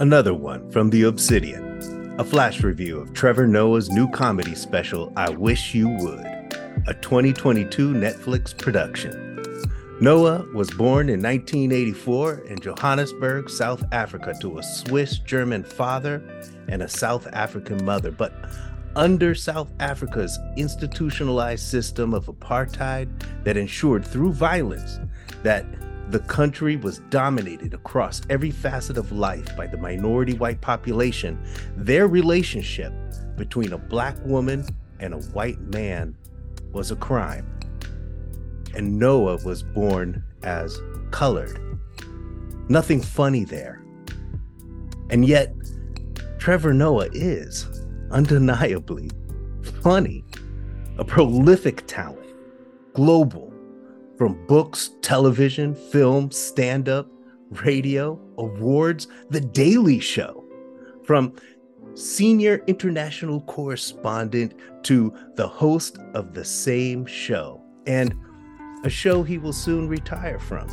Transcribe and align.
Another 0.00 0.34
one 0.34 0.68
from 0.72 0.90
The 0.90 1.04
Obsidian, 1.04 2.16
a 2.18 2.24
flash 2.24 2.64
review 2.64 2.98
of 2.98 3.12
Trevor 3.12 3.46
Noah's 3.46 3.90
new 3.90 4.10
comedy 4.10 4.56
special, 4.56 5.12
I 5.16 5.30
Wish 5.30 5.72
You 5.72 5.88
Would, 5.88 6.26
a 6.88 6.94
2022 7.00 7.94
Netflix 7.94 8.58
production. 8.58 9.40
Noah 10.00 10.44
was 10.52 10.68
born 10.72 11.08
in 11.08 11.22
1984 11.22 12.38
in 12.40 12.58
Johannesburg, 12.58 13.48
South 13.48 13.84
Africa, 13.92 14.34
to 14.40 14.58
a 14.58 14.64
Swiss 14.64 15.20
German 15.20 15.62
father 15.62 16.20
and 16.66 16.82
a 16.82 16.88
South 16.88 17.28
African 17.32 17.84
mother. 17.84 18.10
But 18.10 18.32
under 18.96 19.32
South 19.32 19.70
Africa's 19.78 20.36
institutionalized 20.56 21.64
system 21.64 22.14
of 22.14 22.26
apartheid 22.26 23.08
that 23.44 23.56
ensured 23.56 24.04
through 24.04 24.32
violence 24.32 24.98
that 25.44 25.64
the 26.10 26.18
country 26.20 26.76
was 26.76 26.98
dominated 27.10 27.72
across 27.72 28.20
every 28.28 28.50
facet 28.50 28.98
of 28.98 29.12
life 29.12 29.56
by 29.56 29.66
the 29.66 29.78
minority 29.78 30.34
white 30.34 30.60
population, 30.60 31.42
their 31.76 32.06
relationship 32.06 32.92
between 33.36 33.72
a 33.72 33.78
black 33.78 34.16
woman 34.24 34.66
and 35.00 35.14
a 35.14 35.18
white 35.18 35.60
man 35.60 36.16
was 36.72 36.90
a 36.90 36.96
crime. 36.96 37.46
And 38.74 38.98
Noah 38.98 39.38
was 39.44 39.62
born 39.62 40.22
as 40.42 40.78
colored. 41.10 41.60
Nothing 42.68 43.00
funny 43.00 43.44
there. 43.44 43.82
And 45.10 45.24
yet, 45.24 45.54
Trevor 46.38 46.74
Noah 46.74 47.08
is 47.12 47.66
undeniably 48.10 49.10
funny, 49.82 50.24
a 50.98 51.04
prolific 51.04 51.86
talent, 51.86 52.28
global, 52.92 53.53
from 54.16 54.44
books, 54.46 54.90
television, 55.02 55.74
film, 55.74 56.30
stand 56.30 56.88
up, 56.88 57.08
radio, 57.62 58.20
awards, 58.38 59.08
The 59.30 59.40
Daily 59.40 60.00
Show, 60.00 60.44
from 61.04 61.34
senior 61.94 62.62
international 62.66 63.40
correspondent 63.42 64.54
to 64.84 65.14
the 65.36 65.46
host 65.46 65.98
of 66.14 66.34
the 66.34 66.44
same 66.44 67.06
show. 67.06 67.62
And 67.86 68.14
a 68.84 68.90
show 68.90 69.22
he 69.22 69.38
will 69.38 69.52
soon 69.52 69.88
retire 69.88 70.38
from. 70.38 70.68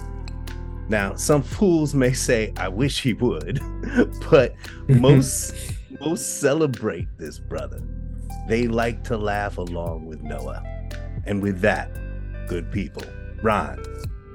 Now, 0.90 1.16
some 1.16 1.42
fools 1.42 1.94
may 1.94 2.12
say, 2.12 2.54
I 2.58 2.68
wish 2.68 3.02
he 3.02 3.14
would, 3.14 3.62
but 4.30 4.56
most 4.88 5.56
most 6.02 6.40
celebrate 6.42 7.08
this 7.18 7.40
brother. 7.40 7.82
They 8.48 8.68
like 8.68 9.04
to 9.06 9.18
laugh 9.18 9.58
along 9.58 10.06
with 10.06 10.22
Noah. 10.22 10.64
And 11.26 11.42
with 11.42 11.62
that, 11.62 11.92
good 12.48 12.72
people, 12.72 13.04
Ron, 13.42 13.84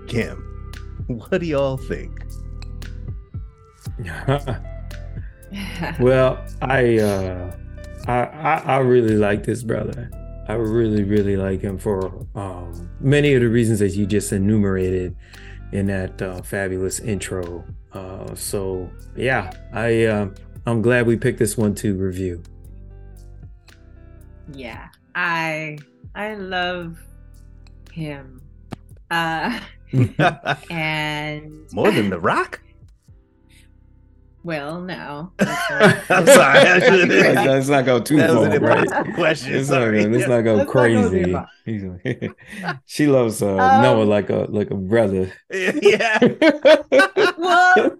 Kim, 0.08 0.38
what 1.06 1.40
do 1.40 1.46
y'all 1.46 1.76
think? 1.76 2.22
well, 6.00 6.44
I 6.60 6.98
uh 6.98 7.56
I, 8.06 8.12
I 8.12 8.62
I 8.66 8.78
really 8.78 9.16
like 9.16 9.44
this 9.44 9.62
brother. 9.62 10.10
I 10.48 10.54
really, 10.54 11.02
really 11.02 11.36
like 11.36 11.60
him 11.60 11.76
for 11.76 12.24
um, 12.36 12.88
many 13.00 13.34
of 13.34 13.40
the 13.40 13.48
reasons 13.48 13.80
that 13.80 13.90
you 13.90 14.06
just 14.06 14.32
enumerated 14.32 15.16
in 15.72 15.86
that 15.86 16.22
uh, 16.22 16.40
fabulous 16.42 17.00
intro. 17.00 17.64
Uh, 17.92 18.32
so 18.34 18.88
yeah, 19.16 19.50
I 19.72 20.04
uh, 20.04 20.28
I'm 20.66 20.82
glad 20.82 21.06
we 21.06 21.16
picked 21.16 21.38
this 21.38 21.56
one 21.56 21.74
to 21.76 21.96
review. 21.96 22.42
Yeah, 24.52 24.88
I 25.16 25.78
I 26.14 26.34
love 26.34 26.96
him, 27.92 28.40
uh, 29.10 29.60
and 30.70 31.72
more 31.72 31.90
than 31.90 32.10
the 32.10 32.18
Rock. 32.18 32.60
Well, 34.46 34.80
no. 34.80 35.32
I'm 35.40 36.26
sorry. 36.26 37.04
let's 37.08 37.68
not 37.68 37.84
go 37.84 37.98
too 37.98 38.18
far. 38.18 38.58
Right? 38.60 39.14
Question. 39.14 39.54
Let's 39.54 39.70
not, 39.70 39.92
let's 39.92 40.28
not 40.28 40.42
go 40.42 40.54
let's 40.54 40.70
crazy. 40.70 41.22
Not 41.22 41.48
go 41.66 42.30
she 42.84 43.08
loves 43.08 43.42
uh, 43.42 43.56
um, 43.56 43.82
Noah 43.82 44.04
like 44.04 44.30
a 44.30 44.46
like 44.48 44.70
a 44.70 44.76
brother. 44.76 45.32
Yeah. 45.50 46.18
well, 47.36 47.96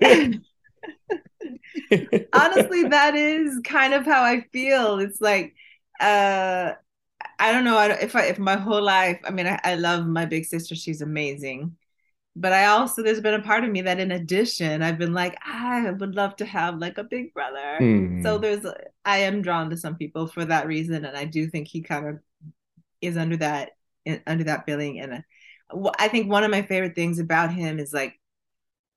honestly, 2.33 2.85
that 2.85 3.17
is 3.17 3.61
kind 3.65 3.93
of 3.93 4.05
how 4.05 4.23
I 4.23 4.43
feel. 4.53 5.01
It's 5.01 5.21
like 5.21 5.53
uh 6.01 6.75
I 7.39 7.53
don't 7.53 7.65
know 7.65 7.79
if 7.79 8.17
I 8.17 8.25
if 8.27 8.39
my 8.39 8.57
whole 8.57 8.83
life. 8.83 9.21
I 9.25 9.31
mean, 9.31 9.47
I, 9.47 9.61
I 9.63 9.75
love 9.75 10.07
my 10.07 10.27
big 10.27 10.45
sister. 10.45 10.75
She's 10.75 11.03
amazing 11.03 11.77
but 12.37 12.53
I 12.53 12.67
also 12.67 13.03
there's 13.03 13.21
been 13.21 13.35
a 13.35 13.43
part 13.43 13.65
of 13.65 13.71
me 13.71 13.81
that 13.81 13.99
in 13.99 14.13
addition 14.13 14.83
I've 14.83 14.99
been 14.99 15.15
like 15.15 15.39
I 15.43 15.91
would 15.91 16.15
love 16.15 16.37
to 16.37 16.45
have 16.45 16.79
like 16.79 16.99
a 16.99 17.05
big 17.05 17.33
brother. 17.33 17.79
Mm. 17.81 18.23
So 18.23 18.37
there's 18.37 18.65
I 19.05 19.19
am 19.19 19.41
drawn 19.41 19.71
to 19.71 19.77
some 19.77 19.97
people 19.97 20.27
for 20.27 20.45
that 20.45 20.67
reason, 20.67 21.07
and 21.07 21.17
I 21.17 21.25
do 21.25 21.49
think 21.49 21.67
he 21.67 21.81
kind 21.81 22.07
of 22.07 22.19
is 23.01 23.17
under 23.17 23.39
that 23.39 23.71
under 24.27 24.45
that 24.45 24.67
billing. 24.67 25.01
And 25.01 25.25
uh, 25.71 25.91
I 25.99 26.09
think 26.09 26.31
one 26.31 26.45
of 26.45 26.51
my 26.51 26.61
favorite 26.61 26.95
things 26.95 27.19
about 27.19 27.53
him 27.53 27.79
is 27.79 27.95
like, 27.95 28.21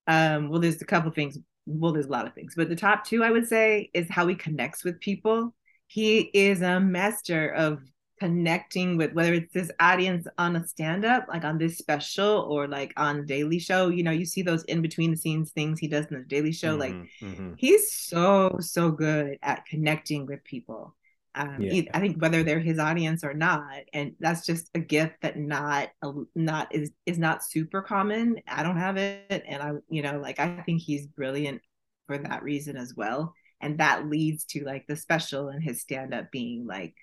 um, 0.05 0.49
well, 0.49 0.59
there's 0.59 0.81
a 0.81 0.85
couple 0.85 1.09
things. 1.11 1.37
Well, 1.65 1.93
there's 1.93 2.07
a 2.07 2.11
lot 2.11 2.27
of 2.27 2.33
things, 2.33 2.55
but 2.57 2.67
the 2.67 2.75
top 2.75 3.05
two 3.05 3.23
I 3.23 3.31
would 3.31 3.47
say 3.47 3.89
is 3.93 4.09
how 4.09 4.27
he 4.27 4.35
connects 4.35 4.83
with 4.83 4.99
people. 4.99 5.55
He 5.87 6.19
is 6.19 6.61
a 6.61 6.79
master 6.79 7.49
of 7.49 7.79
connecting 8.19 8.97
with 8.97 9.13
whether 9.13 9.33
it's 9.33 9.53
this 9.53 9.71
audience 9.79 10.27
on 10.37 10.55
a 10.55 10.67
stand 10.67 11.05
up, 11.05 11.27
like 11.27 11.43
on 11.43 11.57
this 11.57 11.77
special 11.77 12.47
or 12.49 12.67
like 12.67 12.93
on 12.97 13.25
Daily 13.25 13.59
Show. 13.59 13.89
You 13.89 14.03
know, 14.03 14.11
you 14.11 14.25
see 14.25 14.41
those 14.41 14.63
in 14.65 14.81
between 14.81 15.11
the 15.11 15.17
scenes 15.17 15.51
things 15.51 15.79
he 15.79 15.87
does 15.87 16.05
in 16.07 16.17
the 16.17 16.25
Daily 16.25 16.51
Show. 16.51 16.77
Mm-hmm, 16.77 16.79
like 16.79 16.93
mm-hmm. 17.21 17.53
he's 17.57 17.93
so, 17.93 18.57
so 18.59 18.91
good 18.91 19.37
at 19.41 19.65
connecting 19.65 20.25
with 20.25 20.43
people. 20.43 20.95
Um, 21.35 21.61
yeah. 21.61 21.83
I 21.93 21.99
think 21.99 22.21
whether 22.21 22.43
they're 22.43 22.59
his 22.59 22.79
audience 22.79 23.23
or 23.23 23.33
not, 23.33 23.83
and 23.93 24.15
that's 24.19 24.45
just 24.45 24.69
a 24.73 24.79
gift 24.79 25.21
that 25.21 25.37
not 25.37 25.89
not 26.35 26.73
is 26.73 26.91
is 27.05 27.19
not 27.19 27.43
super 27.43 27.81
common. 27.81 28.37
I 28.47 28.63
don't 28.63 28.77
have 28.77 28.97
it, 28.97 29.43
and 29.47 29.61
I 29.61 29.73
you 29.89 30.01
know 30.01 30.19
like 30.19 30.39
I 30.39 30.61
think 30.65 30.81
he's 30.81 31.07
brilliant 31.07 31.61
for 32.07 32.17
that 32.17 32.43
reason 32.43 32.75
as 32.75 32.95
well, 32.95 33.33
and 33.61 33.77
that 33.77 34.07
leads 34.07 34.43
to 34.45 34.65
like 34.65 34.87
the 34.87 34.95
special 34.95 35.49
and 35.49 35.63
his 35.63 35.81
stand 35.81 36.13
up 36.13 36.31
being 36.31 36.65
like 36.65 36.95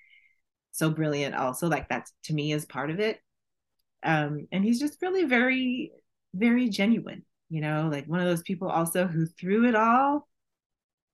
so 0.77 0.89
brilliant 0.89 1.33
also 1.35 1.67
like 1.67 1.89
that's 1.89 2.13
to 2.23 2.33
me 2.33 2.51
is 2.51 2.65
part 2.65 2.91
of 2.91 2.99
it 2.99 3.19
um 4.03 4.47
and 4.51 4.63
he's 4.63 4.79
just 4.79 5.01
really 5.01 5.23
very 5.23 5.91
very 6.33 6.69
genuine 6.69 7.23
you 7.49 7.61
know 7.61 7.89
like 7.91 8.05
one 8.05 8.19
of 8.19 8.27
those 8.27 8.43
people 8.43 8.69
also 8.69 9.07
who 9.07 9.25
through 9.25 9.67
it 9.67 9.75
all 9.75 10.27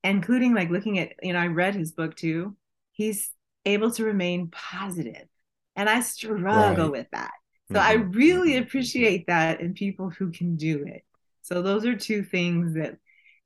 including 0.03 0.53
like 0.53 0.69
looking 0.69 0.99
at 0.99 1.13
you 1.21 1.31
know 1.31 1.39
i 1.39 1.47
read 1.47 1.75
his 1.75 1.93
book 1.93 2.15
too 2.15 2.55
he's 2.91 3.31
able 3.65 3.89
to 3.89 4.03
remain 4.03 4.49
positive 4.49 5.27
and 5.75 5.89
i 5.89 6.01
struggle 6.01 6.51
right. 6.51 6.91
with 6.91 7.07
that 7.11 7.31
so 7.69 7.77
mm-hmm. 7.77 7.87
i 7.87 7.93
really 7.93 8.51
mm-hmm. 8.51 8.63
appreciate 8.63 9.27
that 9.27 9.61
in 9.61 9.73
people 9.73 10.09
who 10.09 10.29
can 10.29 10.57
do 10.57 10.83
it 10.85 11.03
so 11.41 11.61
those 11.61 11.85
are 11.85 11.95
two 11.95 12.21
things 12.21 12.73
that 12.73 12.97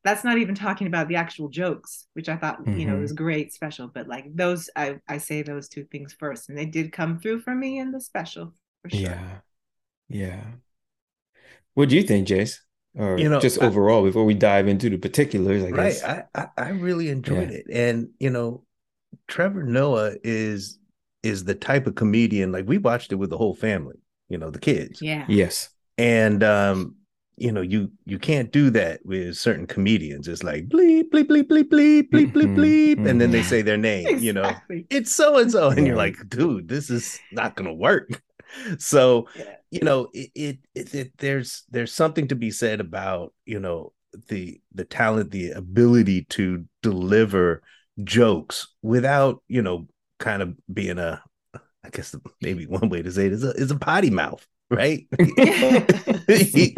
that's 0.03 0.23
not 0.23 0.37
even 0.37 0.55
talking 0.55 0.87
about 0.87 1.07
the 1.07 1.15
actual 1.15 1.49
jokes 1.49 2.07
which 2.13 2.29
i 2.29 2.35
thought 2.35 2.61
mm-hmm. 2.61 2.77
you 2.77 2.85
know 2.85 2.93
mm-hmm. 2.93 3.01
was 3.01 3.11
great 3.11 3.53
special 3.53 3.87
but 3.87 4.07
like 4.07 4.25
those 4.33 4.69
i 4.75 4.97
i 5.07 5.17
say 5.17 5.41
those 5.41 5.67
two 5.67 5.83
things 5.85 6.15
first 6.17 6.49
and 6.49 6.57
they 6.57 6.65
did 6.65 6.91
come 6.91 7.19
through 7.19 7.39
for 7.39 7.53
me 7.53 7.79
in 7.79 7.91
the 7.91 7.99
special 7.99 8.53
for 8.89 8.89
sure. 8.89 9.01
Yeah. 9.01 9.37
Yeah. 10.09 10.43
What 11.73 11.89
do 11.89 11.95
you 11.95 12.03
think 12.03 12.27
jace? 12.27 12.59
Or 12.95 13.19
you 13.19 13.29
know 13.29 13.39
just 13.39 13.59
overall 13.59 14.01
I, 14.01 14.07
before 14.07 14.25
we 14.25 14.33
dive 14.33 14.67
into 14.67 14.89
the 14.89 14.97
particulars 14.97 15.63
i 15.63 15.69
right, 15.69 15.93
guess. 15.93 16.03
I, 16.03 16.23
I, 16.33 16.47
I 16.57 16.69
really 16.69 17.09
enjoyed 17.09 17.51
yeah. 17.51 17.57
it. 17.57 17.65
And 17.71 18.09
you 18.19 18.31
know 18.31 18.63
trevor 19.27 19.63
noah 19.63 20.15
is 20.23 20.79
is 21.21 21.43
the 21.43 21.53
type 21.53 21.85
of 21.85 21.93
comedian 21.93 22.51
like 22.51 22.65
we 22.67 22.79
watched 22.79 23.11
it 23.11 23.17
with 23.17 23.29
the 23.29 23.37
whole 23.37 23.53
family 23.53 23.97
you 24.29 24.37
know 24.37 24.49
the 24.49 24.59
kids. 24.59 25.01
Yeah. 25.01 25.25
Yes. 25.27 25.69
And 25.97 26.43
um 26.43 26.95
you 27.37 27.51
know 27.51 27.61
you 27.61 27.91
you 28.05 28.17
can't 28.17 28.51
do 28.51 28.69
that 28.71 28.99
with 29.05 29.37
certain 29.37 29.67
comedians 29.67 30.27
it's 30.27 30.43
like 30.43 30.67
bleep 30.67 31.09
bleep 31.11 31.25
bleep 31.25 31.43
bleep 31.43 31.69
bleep 31.69 32.09
bleep 32.09 32.31
bleep 32.31 32.31
mm-hmm, 32.33 32.59
bleep 32.59 32.95
mm-hmm. 32.95 33.07
and 33.07 33.21
then 33.21 33.31
they 33.31 33.39
mm-hmm. 33.39 33.49
say 33.49 33.61
their 33.61 33.77
name 33.89 34.07
exactly. 34.07 34.25
you 34.25 34.33
know 34.33 34.51
it's 34.89 35.11
so 35.13 35.37
and 35.37 35.51
so 35.51 35.69
and 35.69 35.85
you're 35.85 35.95
like 35.95 36.17
dude 36.27 36.67
this 36.67 36.89
is 36.89 37.19
not 37.31 37.55
gonna 37.55 37.73
work 37.73 38.21
so 38.79 39.27
yeah. 39.35 39.55
you 39.69 39.81
know 39.81 40.09
it, 40.13 40.31
it, 40.35 40.57
it, 40.73 40.95
it 40.95 41.11
there's 41.17 41.63
there's 41.69 41.93
something 41.93 42.27
to 42.27 42.35
be 42.35 42.49
said 42.51 42.81
about 42.81 43.33
you 43.45 43.59
know 43.59 43.93
the 44.29 44.59
the 44.73 44.85
talent 44.85 45.31
the 45.31 45.51
ability 45.51 46.23
to 46.23 46.65
deliver 46.81 47.61
jokes 48.03 48.67
without 48.81 49.43
you 49.47 49.61
know 49.61 49.87
kind 50.19 50.41
of 50.41 50.55
being 50.73 50.97
a 50.97 51.21
i 51.83 51.89
guess 51.91 52.15
maybe 52.41 52.65
one 52.65 52.89
way 52.89 53.01
to 53.01 53.11
say 53.11 53.27
it 53.27 53.33
is 53.33 53.43
a, 53.43 53.51
is 53.51 53.69
a 53.69 53.77
potty 53.77 54.09
mouth 54.09 54.45
right? 54.69 55.07
he, 56.27 56.75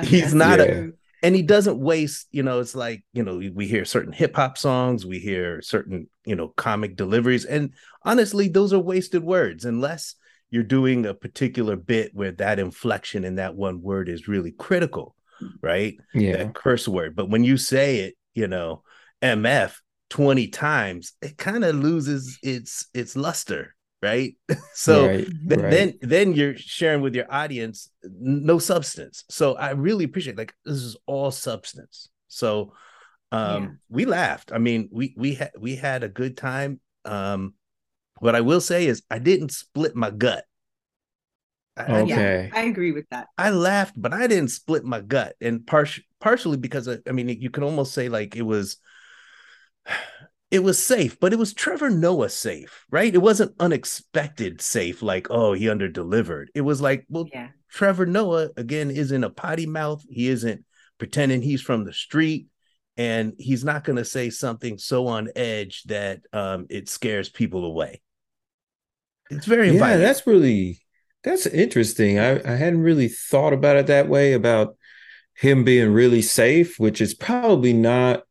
he's 0.02 0.34
not 0.34 0.58
yeah. 0.58 0.64
a 0.64 0.88
and 1.22 1.34
he 1.34 1.42
doesn't 1.42 1.78
waste, 1.78 2.28
you 2.30 2.42
know, 2.42 2.60
it's 2.60 2.74
like, 2.74 3.04
you 3.12 3.22
know, 3.22 3.36
we 3.54 3.66
hear 3.66 3.84
certain 3.84 4.12
hip 4.12 4.36
hop 4.36 4.56
songs, 4.56 5.04
we 5.04 5.18
hear 5.18 5.60
certain, 5.60 6.08
you 6.24 6.34
know, 6.34 6.48
comic 6.48 6.96
deliveries. 6.96 7.44
And 7.44 7.74
honestly, 8.04 8.48
those 8.48 8.72
are 8.72 8.78
wasted 8.78 9.22
words 9.22 9.64
unless 9.64 10.14
you're 10.50 10.62
doing 10.62 11.06
a 11.06 11.14
particular 11.14 11.76
bit 11.76 12.12
where 12.14 12.32
that 12.32 12.58
inflection 12.58 13.24
in 13.24 13.36
that 13.36 13.54
one 13.54 13.82
word 13.82 14.08
is 14.08 14.28
really 14.28 14.50
critical, 14.50 15.14
right? 15.60 15.96
Yeah. 16.14 16.38
That 16.38 16.54
curse 16.54 16.88
word. 16.88 17.14
But 17.14 17.28
when 17.28 17.44
you 17.44 17.56
say 17.56 17.98
it, 17.98 18.14
you 18.34 18.48
know, 18.48 18.82
MF 19.20 19.74
20 20.08 20.48
times, 20.48 21.12
it 21.20 21.36
kind 21.36 21.64
of 21.64 21.76
loses 21.76 22.38
its 22.42 22.86
its 22.94 23.14
luster, 23.14 23.74
right? 24.02 24.34
so 24.72 25.08
Right, 25.08 25.28
th- 25.48 25.60
right. 25.60 25.66
then 25.66 25.94
then 26.00 26.32
you're 26.34 26.56
sharing 26.56 27.02
with 27.02 27.14
your 27.14 27.32
audience 27.32 27.90
no 28.04 28.58
substance. 28.58 29.24
So 29.30 29.54
I 29.56 29.70
really 29.72 30.04
appreciate 30.04 30.38
like 30.38 30.54
this 30.64 30.76
is 30.78 30.96
all 31.06 31.30
substance. 31.30 32.08
So 32.28 32.74
um 33.32 33.70
Yeah. 33.70 33.80
we 33.88 34.06
laughed. 34.06 34.52
I 34.52 34.58
mean, 34.58 34.88
we 34.92 35.14
we 35.16 35.34
had 35.34 35.52
we 35.58 35.76
had 35.76 36.04
a 36.04 36.08
good 36.08 36.36
time. 36.36 36.80
Um 37.04 37.54
what 38.20 38.36
I 38.36 38.42
will 38.42 38.60
say 38.60 38.86
is 38.86 39.02
I 39.10 39.18
didn't 39.18 39.52
split 39.52 39.96
my 39.96 40.10
gut. 40.10 40.44
I, 41.76 41.82
I- 41.82 42.02
Okay. 42.02 42.52
Yeah, 42.52 42.60
I 42.60 42.62
agree 42.64 42.92
with 42.92 43.08
that. 43.10 43.28
I 43.38 43.50
laughed, 43.50 43.94
but 43.96 44.12
I 44.12 44.26
didn't 44.26 44.50
split 44.50 44.84
my 44.84 45.00
gut, 45.00 45.34
and 45.40 45.66
partially 45.66 46.04
partially 46.20 46.58
because 46.58 46.88
I, 46.88 46.98
I 47.08 47.12
mean 47.12 47.28
you 47.28 47.50
can 47.50 47.64
almost 47.64 47.94
say 47.94 48.08
like 48.10 48.36
it 48.36 48.42
was 48.42 48.76
it 50.50 50.60
was 50.64 50.84
safe, 50.84 51.18
but 51.20 51.32
it 51.32 51.38
was 51.38 51.54
Trevor 51.54 51.90
Noah 51.90 52.28
safe, 52.28 52.84
right? 52.90 53.14
It 53.14 53.18
wasn't 53.18 53.54
unexpected 53.60 54.60
safe, 54.60 55.02
like 55.02 55.28
oh 55.30 55.52
he 55.52 55.68
under 55.68 55.88
delivered. 55.88 56.50
It 56.54 56.62
was 56.62 56.80
like 56.80 57.06
well 57.08 57.32
Yeah. 57.32 57.48
Trevor 57.70 58.06
Noah 58.06 58.50
again 58.56 58.90
isn't 58.90 59.24
a 59.24 59.30
potty 59.30 59.66
mouth. 59.66 60.04
He 60.10 60.28
isn't 60.28 60.64
pretending 60.98 61.42
he's 61.42 61.62
from 61.62 61.84
the 61.84 61.92
street, 61.92 62.48
and 62.96 63.34
he's 63.38 63.64
not 63.64 63.84
going 63.84 63.96
to 63.96 64.04
say 64.04 64.30
something 64.30 64.76
so 64.78 65.06
on 65.06 65.30
edge 65.36 65.84
that 65.84 66.20
um, 66.32 66.66
it 66.68 66.88
scares 66.88 67.28
people 67.28 67.64
away. 67.64 68.00
It's 69.30 69.46
very 69.46 69.68
Yeah, 69.68 69.68
inviting. 69.68 69.98
that's 69.98 70.26
really 70.26 70.80
that's 71.22 71.46
interesting. 71.46 72.18
I, 72.18 72.40
I 72.50 72.56
hadn't 72.56 72.82
really 72.82 73.08
thought 73.08 73.52
about 73.52 73.76
it 73.76 73.86
that 73.88 74.08
way 74.08 74.32
about 74.32 74.76
him 75.34 75.64
being 75.64 75.92
really 75.92 76.22
safe, 76.22 76.78
which 76.78 77.00
is 77.00 77.14
probably 77.14 77.72
not 77.72 78.24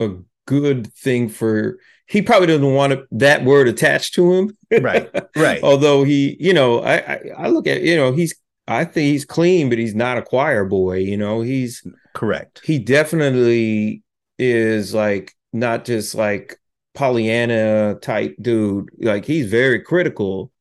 a 0.00 0.16
good 0.46 0.92
thing 0.94 1.28
for 1.28 1.78
he 2.06 2.20
probably 2.22 2.46
doesn't 2.48 2.74
want 2.74 2.92
it- 2.92 3.06
that 3.12 3.44
word 3.44 3.68
attached 3.68 4.14
to 4.14 4.32
him. 4.34 4.56
right, 4.82 5.10
right. 5.36 5.60
Although 5.64 6.04
he, 6.04 6.36
you 6.40 6.52
know, 6.52 6.80
I, 6.80 6.94
I 7.14 7.20
I 7.38 7.48
look 7.48 7.66
at, 7.66 7.82
you 7.82 7.96
know, 7.96 8.12
he's 8.12 8.34
I 8.68 8.84
think 8.84 9.10
he's 9.12 9.24
clean, 9.24 9.68
but 9.68 9.78
he's 9.78 9.94
not 9.94 10.18
a 10.18 10.22
choir 10.22 10.64
boy, 10.64 10.98
you 10.98 11.16
know. 11.16 11.40
He's 11.40 11.82
Correct. 12.14 12.60
he 12.64 12.78
definitely 12.78 14.02
is 14.38 14.94
like 14.94 15.34
not 15.52 15.84
just 15.84 16.14
like 16.14 16.58
Pollyanna 16.94 17.96
type 18.02 18.36
dude. 18.40 18.90
Like 18.98 19.24
he's 19.24 19.46
very 19.50 19.80
critical 19.80 20.52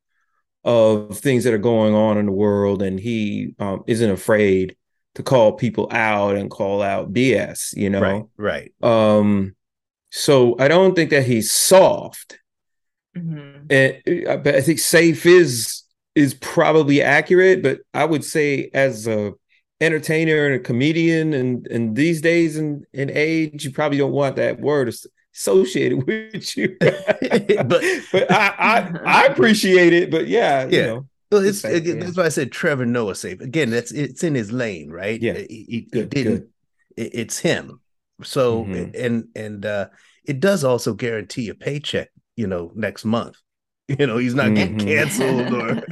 of 0.63 1.18
things 1.18 1.44
that 1.44 1.54
are 1.54 1.57
going 1.57 1.94
on 1.94 2.18
in 2.18 2.25
the 2.28 2.31
world, 2.31 2.81
and 2.81 3.00
he 3.00 3.56
um, 3.60 3.83
isn't 3.88 4.10
afraid 4.12 4.75
to 5.16 5.24
call 5.24 5.54
people 5.54 5.88
out 5.92 6.36
and 6.36 6.50
call 6.50 6.81
out 6.81 7.12
BS. 7.13 7.75
You 7.75 7.89
know, 7.89 8.01
Right, 8.38 8.72
right. 8.83 8.83
um, 8.83 9.56
so 10.12 10.56
I 10.60 10.68
don't 10.68 10.96
think 10.96 11.10
that 11.10 11.25
he's 11.25 11.50
soft, 11.52 12.38
Mhm. 13.18 13.66
and 13.72 14.28
uh, 14.28 14.38
but 14.38 14.56
I 14.56 14.62
think 14.62 14.80
safe 14.80 15.25
is 15.25 15.84
is 16.16 16.34
probably 16.36 17.02
accurate. 17.02 17.63
But 17.63 17.80
I 17.94 18.06
would 18.06 18.24
say 18.24 18.69
as 18.74 19.08
a 19.08 19.34
entertainer 19.81 20.46
and 20.46 20.56
a 20.56 20.60
comedian, 20.60 21.34
and 21.34 21.66
and 21.68 21.96
these 21.96 22.22
days 22.22 22.58
in 22.58 22.86
in 22.94 23.10
age, 23.10 23.66
you 23.66 23.72
probably 23.72 23.98
don't 23.98 24.12
want 24.12 24.36
that 24.38 24.60
word 24.62 24.94
associated 25.36 26.04
with 26.08 26.56
you. 26.57 26.78
But- 26.81 27.84
but 28.12 28.31
I, 28.31 28.54
I 28.60 29.00
I 29.06 29.25
appreciate 29.25 29.94
it. 29.94 30.12
But 30.12 30.28
yeah, 30.28 30.66
you 30.68 30.78
Yeah. 30.78 30.86
know, 30.88 31.07
Well, 31.31 31.42
it's 31.46 31.57
It's 31.60 31.64
like, 31.66 31.74
again, 31.75 31.98
yeah. 32.00 32.04
that's 32.06 32.18
why 32.18 32.25
I 32.25 32.30
said 32.30 32.52
Trevor 32.52 32.86
Noah 32.86 33.16
safe. 33.16 33.40
Again, 33.42 33.69
that's 33.69 33.92
it's 33.92 34.24
in 34.24 34.36
his 34.36 34.52
lane, 34.52 34.90
right? 34.90 35.22
Yeah. 35.22 35.34
He, 35.38 35.66
he- 35.69 35.88
he 35.94 36.04
didn't. 36.06 36.12
good. 36.24 36.48
it- 36.98 37.12
it's 37.14 37.40
him. 37.40 37.81
So 38.23 38.65
Mhm. 38.65 38.91
and 38.97 39.27
and 39.35 39.65
uh 39.65 39.89
it 40.25 40.39
does 40.39 40.63
also 40.63 40.94
guarantee 40.94 41.50
a 41.50 41.56
paycheck. 41.56 42.09
You 42.35 42.47
know, 42.47 42.71
next 42.75 43.06
month. 43.06 43.38
You 44.00 44.07
know, 44.07 44.18
he's 44.18 44.35
not 44.35 44.53
getting 44.56 44.77
Mhm. 44.77 44.88
canceled 44.88 45.53
or 45.53 45.83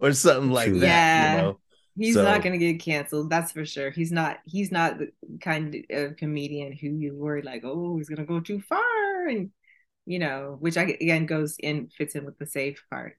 or 0.00 0.12
something 0.12 0.50
like 0.50 0.68
True. 0.70 0.80
that. 0.80 0.86
Yeah. 0.86 1.36
You 1.36 1.42
know, 1.42 1.60
He's 1.96 2.14
So- 2.14 2.24
not 2.24 2.42
going 2.42 2.58
to 2.58 2.72
get 2.72 2.80
canceled. 2.82 3.30
That's 3.30 3.52
for 3.52 3.64
sure. 3.64 3.90
He's 3.90 4.10
not. 4.10 4.38
He's 4.46 4.72
not 4.72 4.98
the 4.98 5.12
kind 5.40 5.84
of 5.90 6.16
comedian 6.16 6.72
who 6.72 6.88
you 6.88 7.14
worry 7.14 7.42
like, 7.42 7.62
oh, 7.64 7.96
he's 7.98 8.08
going 8.08 8.18
to 8.18 8.24
go 8.24 8.40
too 8.40 8.60
far, 8.62 9.26
and 9.28 9.50
you 10.06 10.18
know, 10.18 10.56
which 10.58 10.76
I 10.76 10.82
again 11.00 11.26
goes 11.26 11.56
in 11.58 11.88
fits 11.96 12.14
in 12.16 12.24
with 12.24 12.36
the 12.38 12.46
safe 12.46 12.82
part. 12.90 13.16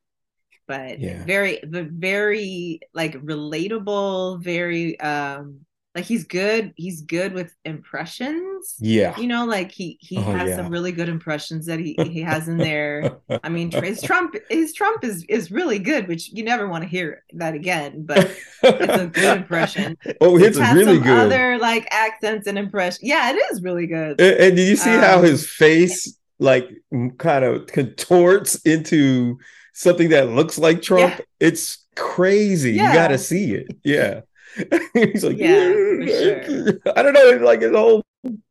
But 0.67 0.99
Yeah. 0.99 1.23
very, 1.23 1.59
the 1.63 1.83
very 1.83 2.81
like 2.93 3.13
relatable, 3.13 4.43
very 4.43 4.99
um 4.99 5.64
like 5.95 6.03
he's 6.05 6.25
good. 6.25 6.73
He's 6.75 7.01
good 7.01 7.33
with 7.33 7.53
impressions. 7.63 8.75
yeah. 8.79 9.17
You 9.17 9.27
know, 9.27 9.45
like 9.45 9.71
he 9.71 9.97
he 10.01 10.17
Oh, 10.17 10.21
has 10.23 10.49
yeah. 10.49 10.57
some 10.57 10.69
really 10.69 10.91
good 10.91 11.07
impressions 11.09 11.65
that 11.67 11.79
he 11.79 11.95
he 12.03 12.21
has 12.31 12.47
in 12.49 12.57
there. 12.57 13.17
I 13.43 13.49
mean, 13.49 13.71
his 13.71 14.01
Trump 14.01 14.35
his 14.49 14.73
Trump 14.73 15.03
is 15.05 15.23
is 15.29 15.51
really 15.51 15.79
good, 15.79 16.07
which 16.07 16.31
you 16.33 16.43
never 16.43 16.67
want 16.67 16.83
to 16.83 16.89
hear 16.89 17.23
that 17.33 17.53
again. 17.53 18.05
But 18.05 18.37
it's 18.63 19.01
a 19.03 19.07
good 19.07 19.37
impression. 19.37 19.97
oh, 20.21 20.37
it's 20.37 20.57
has 20.57 20.75
really 20.75 20.95
some 20.95 21.03
good. 21.03 21.17
other 21.17 21.57
like 21.57 21.87
accents 21.91 22.45
and 22.47 22.57
impression. 22.57 22.99
Yeah, 23.03 23.31
it 23.31 23.35
is 23.51 23.61
really 23.63 23.87
good. 23.87 24.19
And, 24.19 24.37
and 24.39 24.55
did 24.57 24.67
you 24.67 24.75
see 24.75 24.89
how 24.91 25.19
Um, 25.19 25.25
his 25.25 25.49
face 25.49 26.17
like 26.39 26.69
kind 27.17 27.45
of 27.45 27.67
contorts 27.67 28.55
into 28.65 29.37
something 29.73 30.09
that 30.09 30.29
looks 30.29 30.57
like 30.57 30.81
Trump? 30.81 31.15
Yeah. 31.17 31.25
It's 31.39 31.85
crazy. 31.95 32.73
You 32.73 32.79
got 32.79 33.07
to 33.09 33.17
see 33.17 33.53
it. 33.53 33.67
Yeah. 33.85 34.21
He's 34.93 35.23
like, 35.23 35.37
Yeah, 35.37 35.71
for 35.73 36.07
sure. 36.07 36.79
I 36.95 37.01
don't 37.03 37.13
know. 37.13 37.39
Like 37.45 37.61
his 37.61 37.71
whole 37.71 38.03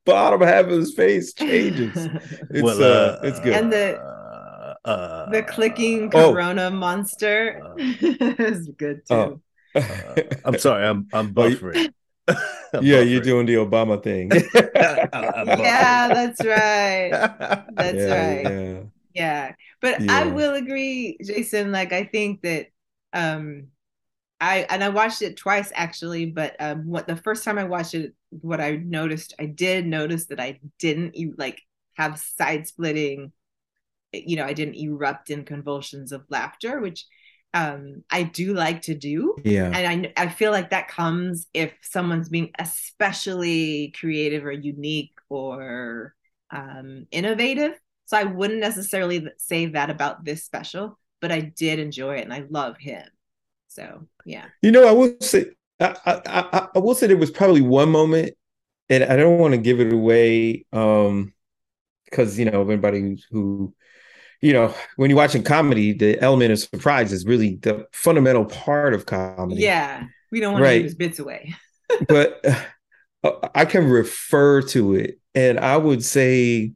bottom 0.05 0.41
half 0.43 0.67
of 0.67 0.71
his 0.73 0.95
face 0.95 1.33
changes. 1.35 1.97
It's 2.51 2.63
Well, 2.63 2.83
uh, 2.83 3.19
it's 3.23 3.41
good. 3.41 3.55
And 3.55 3.73
the- 3.73 3.99
uh, 4.01 4.75
uh, 4.85 5.31
the 5.31 5.43
clicking 5.43 6.11
Oh. 6.15 6.33
Corona 6.33 6.71
monster 6.71 7.61
Uh, 7.65 7.75
is 7.79 8.69
good 8.77 9.01
too. 9.09 9.15
Oh. 9.15 9.41
uh, 9.75 10.15
I'm 10.45 10.59
sorry, 10.59 10.85
I'm 10.87 11.09
I'm 11.13 11.33
Oh, 11.37 11.47
you- 11.47 11.57
buffering. 11.57 11.93
I'm 12.29 12.83
yeah, 12.85 13.01
you're 13.01 13.21
doing 13.21 13.45
the 13.47 13.55
Obama 13.61 14.03
thing. 14.03 14.33
I'm 14.33 15.49
yeah, 15.61 16.09
that's 16.09 16.41
right. 16.45 17.11
That's 17.77 17.97
yeah, 17.97 18.13
right. 18.13 18.43
Yeah. 18.45 18.81
Yeah. 19.15 19.53
But 19.81 20.09
I 20.09 20.27
will 20.27 20.55
agree, 20.55 21.19
Jason. 21.23 21.71
Like 21.73 21.93
I 21.93 22.05
think 22.05 22.41
that 22.43 22.69
um 23.13 23.69
I 24.41 24.67
and 24.69 24.85
I 24.85 24.89
watched 24.91 25.23
it 25.23 25.37
twice 25.37 25.73
actually, 25.75 26.27
but 26.27 26.57
um 26.61 26.87
what 26.87 27.07
the 27.07 27.17
first 27.17 27.45
time 27.45 27.59
I 27.59 27.65
watched 27.65 27.95
it, 27.95 28.15
what 28.31 28.61
I 28.61 28.73
noticed, 28.77 29.35
I 29.39 29.47
did 29.47 29.87
notice 29.87 30.27
that 30.27 30.41
I 30.41 30.61
didn't 30.79 31.17
like 31.39 31.63
have 31.95 32.19
side 32.19 32.67
splitting, 32.67 33.33
you 34.13 34.37
know, 34.37 34.45
I 34.45 34.53
didn't 34.53 34.77
erupt 34.77 35.31
in 35.31 35.45
convulsions 35.45 36.13
of 36.13 36.25
laughter, 36.31 36.81
which 36.81 37.07
um 37.55 38.05
I 38.11 38.25
do 38.25 38.55
like 38.55 38.83
to 38.83 38.95
do. 38.95 39.37
Yeah. 39.45 39.71
And 39.73 40.13
I 40.17 40.25
I 40.25 40.29
feel 40.29 40.51
like 40.53 40.71
that 40.71 40.89
comes 40.89 41.47
if 41.55 41.73
someone's 41.83 42.29
being 42.29 42.51
especially 42.59 43.95
creative 43.99 44.45
or 44.45 44.53
unique 44.53 45.15
or 45.29 46.15
um 46.51 47.07
innovative. 47.11 47.73
So 48.07 48.19
I 48.19 48.25
wouldn't 48.25 48.61
necessarily 48.61 49.27
say 49.39 49.67
that 49.67 49.91
about 49.91 50.25
this 50.25 50.45
special, 50.45 50.99
but 51.21 51.33
I 51.33 51.41
did 51.41 51.79
enjoy 51.79 52.17
it 52.17 52.25
and 52.25 52.35
I 52.35 52.45
love 52.51 52.77
him. 52.79 53.05
So 53.75 54.07
yeah. 54.25 54.47
You 54.63 54.71
know, 54.71 54.87
I 54.87 54.93
will 54.93 55.15
say, 55.21 55.47
I, 55.81 55.97
I, 56.07 56.23
I, 56.27 56.69
I 56.77 56.79
will 56.79 56.95
say 56.95 57.07
there 57.09 57.17
was 57.17 57.31
probably 57.31 57.61
one 57.61 57.91
moment, 57.91 58.35
and 58.89 59.05
I 59.05 59.17
don't 59.17 59.39
want 59.39 59.53
to 59.53 59.59
give 59.59 59.81
it 59.81 59.93
away, 59.93 60.65
um, 60.73 61.33
because 62.05 62.39
you 62.39 62.45
know, 62.45 62.61
everybody 62.61 63.01
who, 63.01 63.17
who, 63.31 63.75
you 64.41 64.53
know, 64.53 64.75
when 64.97 65.11
you're 65.11 65.17
watching 65.17 65.43
comedy, 65.43 65.93
the 65.93 66.21
element 66.21 66.53
of 66.53 66.59
surprise 66.61 67.13
is 67.13 67.27
really 67.27 67.57
the 67.57 67.87
fundamental 67.93 68.45
part 68.45 68.95
of 68.95 69.07
comedy. 69.07 69.63
Yeah. 69.63 70.05
We 70.31 70.41
don't 70.41 70.53
want 70.55 70.63
Right. 70.63 70.73
to 70.75 70.79
give 70.79 70.85
his 70.85 70.95
bits 70.95 71.19
away. 71.19 71.55
but 72.09 72.45
uh, 73.25 73.49
I 73.55 73.65
can 73.65 73.89
refer 73.89 74.63
to 74.63 74.95
it, 74.95 75.19
and 75.35 75.59
I 75.59 75.77
would 75.77 76.05
say 76.05 76.73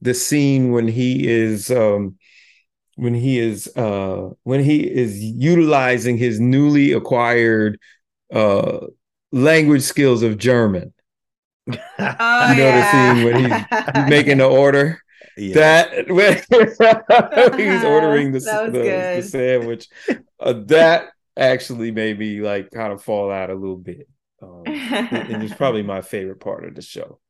the 0.00 0.14
scene 0.14 0.72
when 0.72 0.88
he 0.88 1.28
is 1.28 1.70
um 1.70 2.16
when 3.00 3.14
he 3.14 3.38
is 3.38 3.68
uh 3.76 4.30
when 4.44 4.62
he 4.64 4.80
is 4.82 5.22
utilizing 5.22 6.18
his 6.18 6.40
newly 6.40 6.92
acquired 6.92 7.78
uh 8.32 8.86
language 9.32 9.82
skills 9.82 10.22
of 10.22 10.38
German. 10.38 10.92
Oh, 11.98 12.16
You 12.38 12.54
know 12.54 12.72
the 12.72 12.82
scene 12.84 13.22
when 13.22 13.36
he's 13.36 13.66
making 13.94 14.38
the 14.38 14.46
order 14.48 15.02
Yeah. 15.36 15.54
that 15.54 16.08
when 16.10 16.42
he's 17.58 17.84
ordering 17.84 18.32
the, 18.32 18.40
the, 18.66 19.08
the 19.12 19.22
sandwich 19.22 19.88
uh, 20.40 20.54
that 20.66 21.10
actually 21.36 21.90
made 21.90 22.18
me 22.18 22.40
like 22.40 22.70
kind 22.70 22.92
of 22.92 23.02
fall 23.02 23.30
out 23.30 23.50
a 23.50 23.54
little 23.54 23.76
bit 23.76 24.08
um, 24.42 24.82
and 25.10 25.26
and 25.28 25.42
it's 25.42 25.54
probably 25.54 25.82
my 25.82 26.00
favorite 26.00 26.40
part 26.40 26.64
of 26.64 26.74
the 26.74 26.82
show 26.82 27.20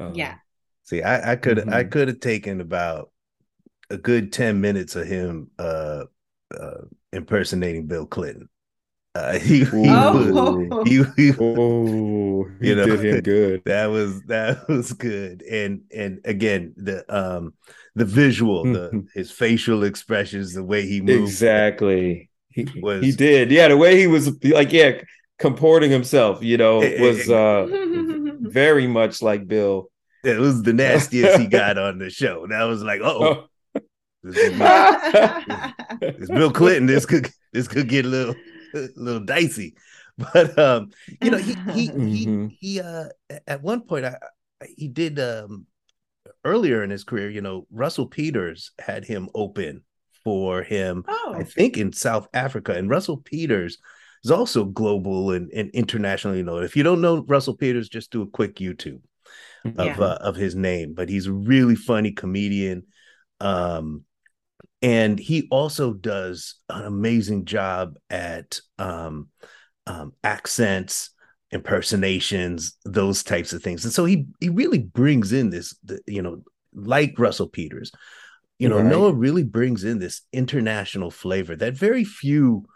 um, 0.00 0.14
Yeah. 0.14 0.38
See, 0.84 1.02
I, 1.02 1.32
I 1.32 1.36
could 1.36 1.68
I 1.68 1.84
Mhm. 1.84 1.90
could 1.90 2.08
have 2.08 2.20
taken 2.20 2.60
about 2.60 3.10
a 3.90 3.96
good 3.98 4.32
10 4.32 4.60
minutes 4.60 4.96
of 4.96 5.06
him 5.06 5.50
uh 5.58 6.04
uh 6.58 6.80
impersonating 7.12 7.86
Bill 7.86 8.06
Clinton. 8.06 8.48
Uh, 9.16 9.38
he, 9.38 9.60
he, 9.64 9.66
Oh. 9.88 10.56
was, 10.68 10.88
he, 10.88 11.04
he 11.16 11.32
Oh, 11.38 12.44
he 12.60 12.68
You 12.68 12.74
know, 12.74 12.86
did 12.86 13.04
him 13.04 13.20
good. 13.20 13.62
that 13.66 13.86
was 13.86 14.22
that 14.24 14.66
was 14.68 14.92
good 14.92 15.42
and 15.42 15.82
and 15.94 16.20
again 16.24 16.74
the 16.76 17.04
um 17.14 17.54
the 17.94 18.04
visual 18.04 18.64
the 18.64 19.06
his 19.14 19.30
facial 19.30 19.84
expressions 19.84 20.52
the 20.54 20.64
way 20.64 20.86
he 20.86 21.00
moved 21.00 21.22
Exactly. 21.30 22.30
He, 22.50 22.66
Was- 22.80 23.04
he 23.04 23.12
did. 23.12 23.50
Yeah, 23.50 23.68
the 23.68 23.76
way 23.76 23.98
he 23.98 24.06
was 24.06 24.42
like, 24.44 24.72
yeah, 24.72 25.00
comporting 25.40 25.90
himself, 25.90 26.42
you 26.42 26.56
know, 26.56 26.78
was 26.78 27.28
uh 27.28 27.66
very 28.40 28.86
much 28.86 29.22
like 29.22 29.46
Bill. 29.46 29.90
it 30.24 30.38
was 30.38 30.62
the 30.62 30.72
nastiest 30.72 31.38
he 31.40 31.46
got 31.46 31.78
on 31.78 31.98
the 31.98 32.10
show 32.10 32.46
that 32.48 32.62
was 32.64 32.82
like 32.82 33.00
oh 33.02 33.46
This 34.24 34.36
is 34.36 34.58
Bill, 34.58 36.12
this 36.18 36.28
Bill 36.30 36.50
Clinton 36.50 36.86
this 36.86 37.06
could 37.06 37.30
this 37.52 37.68
could 37.68 37.88
get 37.88 38.04
a 38.06 38.08
little 38.08 38.34
a 38.74 38.88
little 38.96 39.24
dicey 39.24 39.74
but 40.18 40.58
um 40.58 40.90
you 41.20 41.30
know 41.30 41.38
he 41.38 41.54
he 41.72 41.88
Mhm. 41.90 42.50
he 42.50 42.56
he 42.60 42.80
uh 42.80 43.08
at 43.46 43.62
one 43.62 43.82
point 43.82 44.04
I 44.06 44.16
I- 44.62 44.66
he 44.76 44.88
did 44.88 45.20
um 45.20 45.66
earlier 46.44 46.82
in 46.82 46.90
his 46.90 47.04
career 47.04 47.28
you 47.28 47.42
know 47.42 47.66
Russell 47.70 48.06
Peters 48.06 48.70
had 48.78 49.04
him 49.04 49.28
open 49.34 49.82
for 50.24 50.62
him 50.62 51.04
oh, 51.06 51.34
I 51.36 51.42
think 51.44 51.76
in 51.76 51.92
South 51.92 52.28
Africa. 52.32 52.72
And 52.72 52.88
Russell 52.88 53.18
Peters 53.18 53.76
is 54.24 54.30
also 54.30 54.64
global 54.64 55.32
and, 55.32 55.50
and 55.52 55.68
internationally 55.74 56.42
known. 56.42 56.64
If 56.64 56.76
you 56.76 56.82
don't 56.82 57.02
know 57.02 57.22
Russell 57.28 57.54
Peters, 57.58 57.90
just 57.90 58.10
do 58.10 58.22
a 58.22 58.26
quick 58.26 58.54
YouTube 58.56 59.02
of 59.66 59.74
Yeah. 59.84 59.98
uh, 60.00 60.16
of 60.22 60.34
his 60.36 60.54
name. 60.56 60.94
But 60.94 61.10
he's 61.10 61.26
a 61.26 61.32
really 61.32 61.74
funny 61.76 62.12
comedian. 62.12 62.84
Um, 63.40 64.04
and 64.84 65.18
he 65.18 65.48
also 65.50 65.94
does 65.94 66.56
an 66.68 66.84
amazing 66.84 67.46
job 67.46 67.96
at 68.10 68.60
um, 68.78 69.28
um, 69.86 70.12
accents, 70.22 71.08
impersonations, 71.50 72.76
those 72.84 73.22
types 73.22 73.54
of 73.54 73.62
things. 73.62 73.84
And 73.84 73.94
so 73.94 74.04
he 74.04 74.26
he 74.40 74.50
really 74.50 74.80
brings 74.80 75.32
in 75.32 75.48
this, 75.48 75.74
you 76.06 76.20
know, 76.20 76.42
like 76.74 77.18
Russell 77.18 77.48
Peters, 77.48 77.92
you 78.58 78.68
know, 78.68 78.76
Right. 78.76 78.84
Noah 78.84 79.14
really 79.14 79.42
brings 79.42 79.84
in 79.84 80.00
this 80.00 80.20
international 80.34 81.10
flavor 81.10 81.56
that 81.56 81.72
very 81.72 82.04
few 82.04 82.66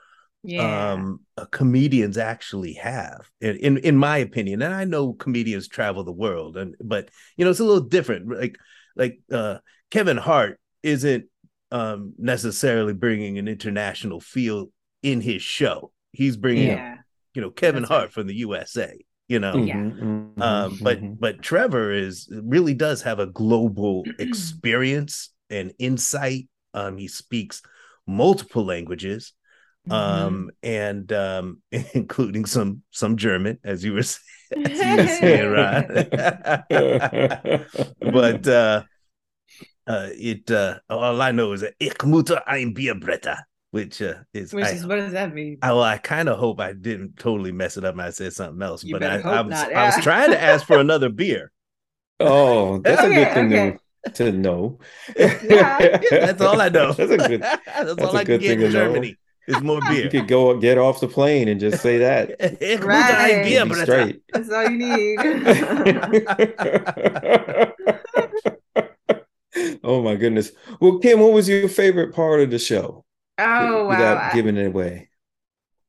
yeah. 0.42 0.92
um 0.92 1.20
uh, 1.36 1.44
comedians 1.46 2.16
actually 2.16 2.72
have 2.74 3.28
in, 3.42 3.56
in 3.56 3.76
in 3.78 3.96
my 3.96 4.18
opinion 4.18 4.62
and 4.62 4.72
i 4.72 4.84
know 4.84 5.12
comedians 5.12 5.66
travel 5.66 6.04
the 6.04 6.12
world 6.12 6.56
and 6.56 6.76
but 6.80 7.10
you 7.36 7.44
know 7.44 7.50
it's 7.50 7.58
a 7.58 7.64
little 7.64 7.82
different 7.82 8.28
like 8.28 8.56
like 8.94 9.18
uh 9.32 9.58
kevin 9.90 10.16
hart 10.16 10.60
isn't 10.84 11.24
um 11.70 12.14
necessarily 12.18 12.94
bringing 12.94 13.38
an 13.38 13.46
international 13.48 14.20
feel 14.20 14.70
in 15.02 15.20
his 15.20 15.42
show 15.42 15.92
he's 16.12 16.36
bringing 16.36 16.68
yeah. 16.68 16.96
you 17.34 17.42
know 17.42 17.50
kevin 17.50 17.82
That's 17.82 17.90
hart 17.90 18.02
right. 18.04 18.12
from 18.12 18.26
the 18.26 18.34
usa 18.34 19.04
you 19.28 19.38
know 19.38 19.54
Yeah. 19.56 19.76
Mhm, 19.76 20.34
mhm, 20.34 20.42
um 20.42 20.78
but 20.82 21.00
mhm. 21.02 21.16
but 21.20 21.42
trevor 21.42 21.92
is 21.92 22.28
really 22.42 22.74
does 22.74 23.02
have 23.02 23.18
a 23.18 23.26
global 23.26 24.04
experience 24.18 25.30
and 25.50 25.72
insight 25.78 26.48
um 26.74 26.96
he 26.96 27.08
speaks 27.08 27.62
multiple 28.06 28.64
languages 28.64 29.32
Mm-hmm. 29.88 30.26
um 30.26 30.50
and 30.62 31.10
um 31.12 31.62
including 31.94 32.44
some 32.44 32.82
some 32.90 33.16
german 33.16 33.58
as 33.64 33.82
you 33.82 33.94
were 33.94 34.02
saying, 34.02 34.66
as 34.66 34.78
you 34.78 34.96
were 34.96 35.06
saying 35.06 35.50
Ron. 38.02 38.12
but 38.12 38.46
uh 38.48 38.82
uh 39.88 40.08
it 40.12 40.50
uh 40.50 40.78
all 40.90 41.20
i 41.20 41.32
know 41.32 41.52
is 41.52 41.64
ich 41.80 42.04
mutter 42.04 42.40
ein 42.46 42.74
bierbretter 42.74 43.36
which 43.70 44.00
uh 44.00 44.14
is 44.32 44.52
Which 44.52 44.64
I, 44.64 44.70
is 44.70 44.86
what 44.86 44.96
does 44.96 45.12
that 45.12 45.34
mean? 45.34 45.58
I, 45.60 45.72
well, 45.72 45.82
I 45.82 45.98
kind 45.98 46.28
of 46.28 46.38
hope 46.38 46.58
I 46.60 46.72
didn't 46.72 47.18
totally 47.18 47.52
mess 47.52 47.76
it 47.76 47.84
up 47.84 47.92
and 47.94 48.00
I 48.02 48.10
said 48.10 48.32
something 48.32 48.62
else, 48.62 48.82
You 48.82 48.94
but 48.94 49.02
I, 49.02 49.18
hope 49.18 49.26
I 49.26 49.40
was 49.42 49.50
not, 49.50 49.72
I 49.74 49.86
was 49.86 50.02
trying 50.02 50.30
to 50.30 50.40
ask 50.42 50.66
for 50.66 50.78
another 50.78 51.10
beer. 51.10 51.52
oh, 52.20 52.78
that's 52.78 53.02
a 53.02 53.08
good 53.12 53.32
thing 53.34 53.46
okay. 53.52 53.76
to, 54.06 54.32
to 54.32 54.32
know. 54.32 54.78
Yeah. 55.18 55.98
That's 56.10 56.40
all 56.40 56.60
I 56.60 56.70
know. 56.70 56.92
That's 56.98 57.10
a 57.10 57.18
good. 57.18 57.42
That's, 57.42 57.62
that's 57.66 58.00
all 58.02 58.16
a 58.16 58.20
I 58.20 58.24
good 58.24 58.40
get 58.40 58.48
thing 58.48 58.60
in 58.62 58.72
to 58.72 58.78
know. 58.78 58.86
Germany 58.86 59.16
is 59.46 59.60
more 59.60 59.80
beer. 59.82 60.04
You 60.04 60.10
could 60.10 60.28
go 60.28 60.56
get 60.58 60.78
off 60.78 61.00
the 61.00 61.08
plane 61.08 61.48
and 61.48 61.60
just 61.60 61.82
say 61.82 61.98
that. 61.98 62.36
Ich 62.40 62.80
mutter 62.80 62.86
Right. 62.86 63.34
ein 63.34 63.46
You'd 63.46 63.76
straight. 63.76 64.22
That's 64.32 64.50
all 64.50 64.68
you 64.70 64.78
need. 64.78 65.18
Oh 69.84 70.02
my 70.02 70.16
goodness. 70.16 70.52
Well, 70.80 70.98
Kim, 70.98 71.20
what 71.20 71.32
was 71.32 71.48
your 71.48 71.68
favorite 71.68 72.14
part 72.14 72.40
of 72.40 72.50
the 72.50 72.58
show? 72.58 73.04
oh 73.38 73.84
wow. 73.84 73.88
Without 73.88 74.34
giving 74.34 74.56
it 74.56 74.66
away. 74.66 75.08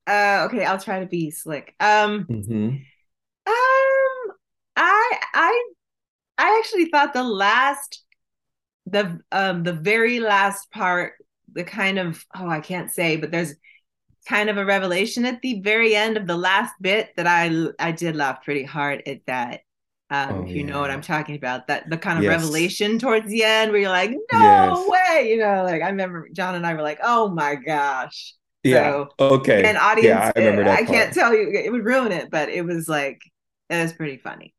uh, 0.07 0.47
okay, 0.49 0.65
I'll 0.65 0.79
try 0.79 0.99
to 1.01 1.05
be 1.05 1.31
slick. 1.31 1.75
Um, 1.79 2.27
Mhm. 2.29 2.85
um, 3.47 4.33
I 4.75 5.19
I 5.33 5.63
I 6.37 6.59
actually 6.59 6.85
thought 6.89 7.13
the 7.13 7.23
last 7.23 8.03
the 8.87 9.19
um 9.31 9.63
the 9.63 9.73
very 9.73 10.19
last 10.19 10.71
part, 10.71 11.13
the 11.53 11.63
kind 11.63 11.99
of 11.99 12.25
oh 12.35 12.49
I 12.49 12.61
can't 12.61 12.91
say, 12.91 13.17
but 13.17 13.31
there's 13.31 13.55
kind 14.27 14.49
of 14.49 14.57
a 14.57 14.65
revelation 14.65 15.25
at 15.25 15.41
the 15.41 15.61
very 15.61 15.95
end 15.95 16.17
of 16.17 16.27
the 16.27 16.37
last 16.37 16.73
bit 16.81 17.11
that 17.17 17.27
I 17.27 17.67
I 17.79 17.91
did 17.93 18.15
laugh 18.15 18.43
pretty 18.43 18.63
hard 18.63 19.03
at 19.07 19.25
that. 19.27 19.61
Um, 20.11 20.29
Oh, 20.29 20.43
if 20.47 20.55
you 20.55 20.63
know 20.63 20.79
what. 20.81 20.91
I'm 20.91 21.01
talking 21.01 21.35
about, 21.35 21.67
that 21.67 21.89
the 21.89 21.97
kind 21.97 22.17
of 22.17 22.23
Yes. 22.23 22.31
revelation 22.41 22.97
towards 22.99 23.27
the 23.27 23.43
end 23.43 23.71
where 23.71 23.81
you're 23.81 23.89
like, 23.91 24.11
no 24.11 24.17
Yes. 24.31 24.87
way, 24.87 25.29
you 25.31 25.37
know, 25.37 25.63
like 25.63 25.81
I 25.83 25.89
remember 25.89 26.29
John 26.33 26.55
and 26.55 26.65
I 26.65 26.73
were 26.73 26.81
like, 26.81 26.99
oh 27.03 27.29
my 27.29 27.55
gosh. 27.55 28.35
Yeah. 28.63 28.91
So, 28.91 29.09
okay. 29.19 29.63
and 29.63 29.77
audience, 29.77 30.07
yeah, 30.07 30.31
I 30.35 30.39
remember 30.39 30.63
that. 30.63 30.79
I 30.79 30.83
can't 30.83 31.13
tell 31.13 31.33
you, 31.33 31.49
it 31.51 31.71
would 31.71 31.85
ruin 31.85 32.11
it, 32.11 32.29
but 32.31 32.49
it 32.49 32.63
was 32.65 32.89
like 32.89 33.21
it 33.69 33.81
was 33.83 33.93
pretty 33.93 34.17
funny, 34.17 34.53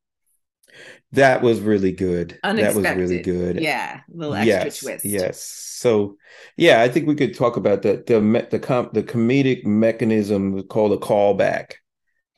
That 1.13 1.43
was 1.43 1.61
really 1.61 1.93
good. 1.93 2.39
unexpected. 2.43 2.83
That 2.85 2.97
was 2.97 3.11
really 3.11 3.19
good. 3.19 3.57
Yeah, 3.59 4.01
a 4.13 4.17
little 4.17 4.35
extra 4.35 4.47
yes, 4.47 4.75
twist. 4.75 5.05
Yes. 5.05 5.43
So, 5.43 6.17
yeah, 6.57 6.81
I 6.83 6.89
think 6.89 7.07
we 7.07 7.15
could 7.15 7.35
talk 7.35 7.57
about 7.57 7.83
the 7.83 8.03
the 8.07 8.21
the 8.51 8.59
com- 8.59 8.91
the 8.93 9.03
comedic 9.03 9.65
mechanism 9.65 10.63
called 10.65 10.93
a 10.93 10.97
callback. 10.99 11.75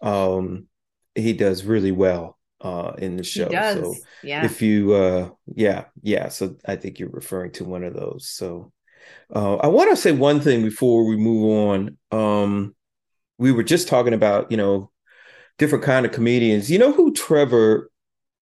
Um, 0.02 0.68
he 1.14 1.32
does 1.34 1.64
really 1.64 1.92
well 1.92 2.38
uh 2.62 2.92
in 2.98 3.16
the 3.16 3.22
he 3.22 3.28
show. 3.28 3.48
So 3.50 3.94
yeah. 4.22 4.44
if 4.44 4.62
you 4.62 4.92
uh 4.94 5.30
yeah 5.54 5.84
yeah 6.02 6.28
so 6.28 6.56
i 6.64 6.76
think 6.76 6.98
you're 6.98 7.08
referring 7.10 7.52
to 7.52 7.64
one 7.64 7.84
of 7.84 7.94
those 7.94 8.28
so 8.28 8.72
uh 9.34 9.56
i 9.56 9.66
want 9.66 9.90
to 9.90 9.96
say 9.96 10.12
one 10.12 10.40
thing 10.40 10.62
before 10.62 11.04
we 11.06 11.16
move 11.16 11.44
on 11.68 11.98
um 12.12 12.74
we 13.38 13.52
were 13.52 13.62
just 13.64 13.88
talking 13.88 14.14
about 14.14 14.50
you 14.50 14.56
know 14.56 14.90
different 15.58 15.84
kind 15.84 16.06
of 16.06 16.12
comedians 16.12 16.70
you 16.70 16.78
know 16.78 16.92
who 16.92 17.12
trevor 17.12 17.90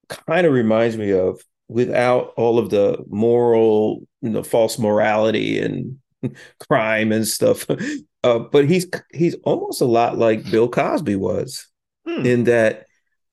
kind 0.08 0.46
of 0.46 0.52
reminds 0.52 0.96
me 0.96 1.12
of 1.12 1.40
without 1.68 2.32
all 2.36 2.58
of 2.58 2.70
the 2.70 2.98
moral 3.08 4.02
you 4.22 4.30
know 4.30 4.42
false 4.42 4.78
morality 4.78 5.58
and 5.60 5.98
crime 6.68 7.12
and 7.12 7.26
stuff 7.26 7.66
uh 8.24 8.38
but 8.38 8.68
he's 8.68 8.86
he's 9.12 9.34
almost 9.44 9.80
a 9.80 9.84
lot 9.86 10.18
like 10.18 10.50
bill 10.50 10.68
cosby 10.68 11.16
was 11.16 11.66
Hmm. 12.06 12.24
in 12.24 12.44
that 12.44 12.86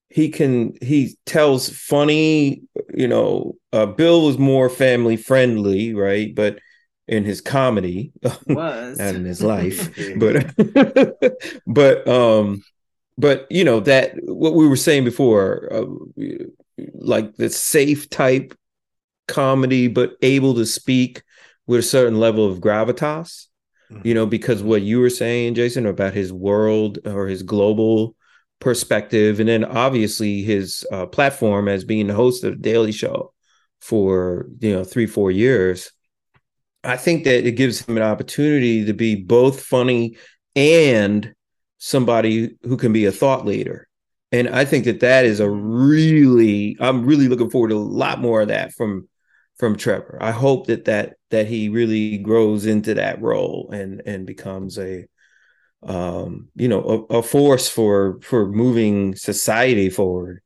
he 0.09 0.29
can 0.29 0.73
he 0.81 1.15
tells 1.25 1.69
funny 1.69 2.61
you 2.93 3.07
know 3.07 3.55
uh 3.73 3.85
bill 3.85 4.25
was 4.25 4.37
more 4.37 4.69
family 4.69 5.17
friendly 5.17 5.93
right? 5.93 6.33
But 6.33 6.59
in 7.07 7.23
his 7.23 7.41
comedy 7.41 8.11
was. 8.47 8.97
not 8.99 9.15
in 9.15 9.25
his 9.25 9.41
life. 9.41 9.89
But 10.17 10.53
but 11.67 12.07
um 12.07 12.63
but 13.17 13.47
you 13.49 13.63
know 13.63 13.79
that 13.81 14.13
what 14.23 14.53
we 14.53 14.67
were 14.67 14.75
saying 14.75 15.03
before 15.03 15.69
uh, 15.71 15.85
like 16.93 17.35
the 17.35 17.49
safe 17.49 18.09
type 18.09 18.53
comedy 19.27 19.87
but 19.87 20.15
able 20.21 20.53
to 20.55 20.65
speak 20.65 21.23
with 21.65 21.79
a 21.79 21.83
certain 21.83 22.19
level 22.19 22.49
of 22.49 22.59
gravitas 22.59 23.47
you 24.03 24.13
know 24.13 24.25
because 24.25 24.61
what 24.61 24.81
you 24.81 24.99
were 24.99 25.09
saying 25.09 25.55
jason 25.55 25.85
about 25.85 26.13
his 26.13 26.31
world 26.31 26.99
or 27.05 27.27
his 27.27 27.43
global 27.43 28.15
perspective 28.59 29.39
and 29.39 29.47
then 29.47 29.63
obviously 29.63 30.41
his 30.41 30.85
uh, 30.91 31.05
platform 31.05 31.67
as 31.67 31.83
being 31.83 32.07
the 32.07 32.13
host 32.13 32.43
of 32.43 32.51
the 32.51 32.57
daily 32.57 32.91
show 32.91 33.31
for 33.81 34.47
you 34.59 34.73
know 34.73 34.83
three 34.83 35.05
four 35.05 35.29
years 35.29 35.91
i 36.83 36.97
think 36.97 37.23
that 37.23 37.45
it 37.47 37.51
gives 37.51 37.85
him 37.85 37.97
an 37.97 38.03
opportunity 38.03 38.83
to 38.83 38.93
be 38.93 39.15
both 39.15 39.61
funny 39.61 40.17
and 40.55 41.33
somebody 41.77 42.57
who 42.63 42.75
can 42.75 42.91
be 42.91 43.05
a 43.05 43.11
thought 43.11 43.45
leader. 43.45 43.87
And 44.31 44.49
i 44.49 44.65
think 44.65 44.85
that 44.85 44.99
that 45.01 45.25
is 45.25 45.39
a 45.39 45.49
really 45.49 46.75
i'm 46.79 47.05
really 47.05 47.27
looking 47.29 47.49
forward 47.49 47.69
to 47.69 47.77
a 47.77 47.79
lot 47.79 48.19
more 48.19 48.41
of 48.41 48.49
that 48.49 48.73
from 48.73 49.07
from 49.57 49.75
trevor. 49.75 50.17
I 50.21 50.31
hope 50.31 50.67
that 50.67 50.85
that 50.85 51.15
that 51.31 51.47
he 51.47 51.69
really 51.69 52.17
grows 52.17 52.65
into 52.65 52.93
that 52.95 53.21
role 53.21 53.69
and 53.71 54.01
and 54.05 54.25
becomes 54.25 54.77
a 54.77 55.05
um 55.83 56.49
you 56.55 56.67
know 56.67 57.07
a, 57.11 57.17
a 57.19 57.23
force 57.23 57.69
for 57.69 58.19
for 58.21 58.47
moving 58.51 59.15
society 59.15 59.89
forward 59.89 60.41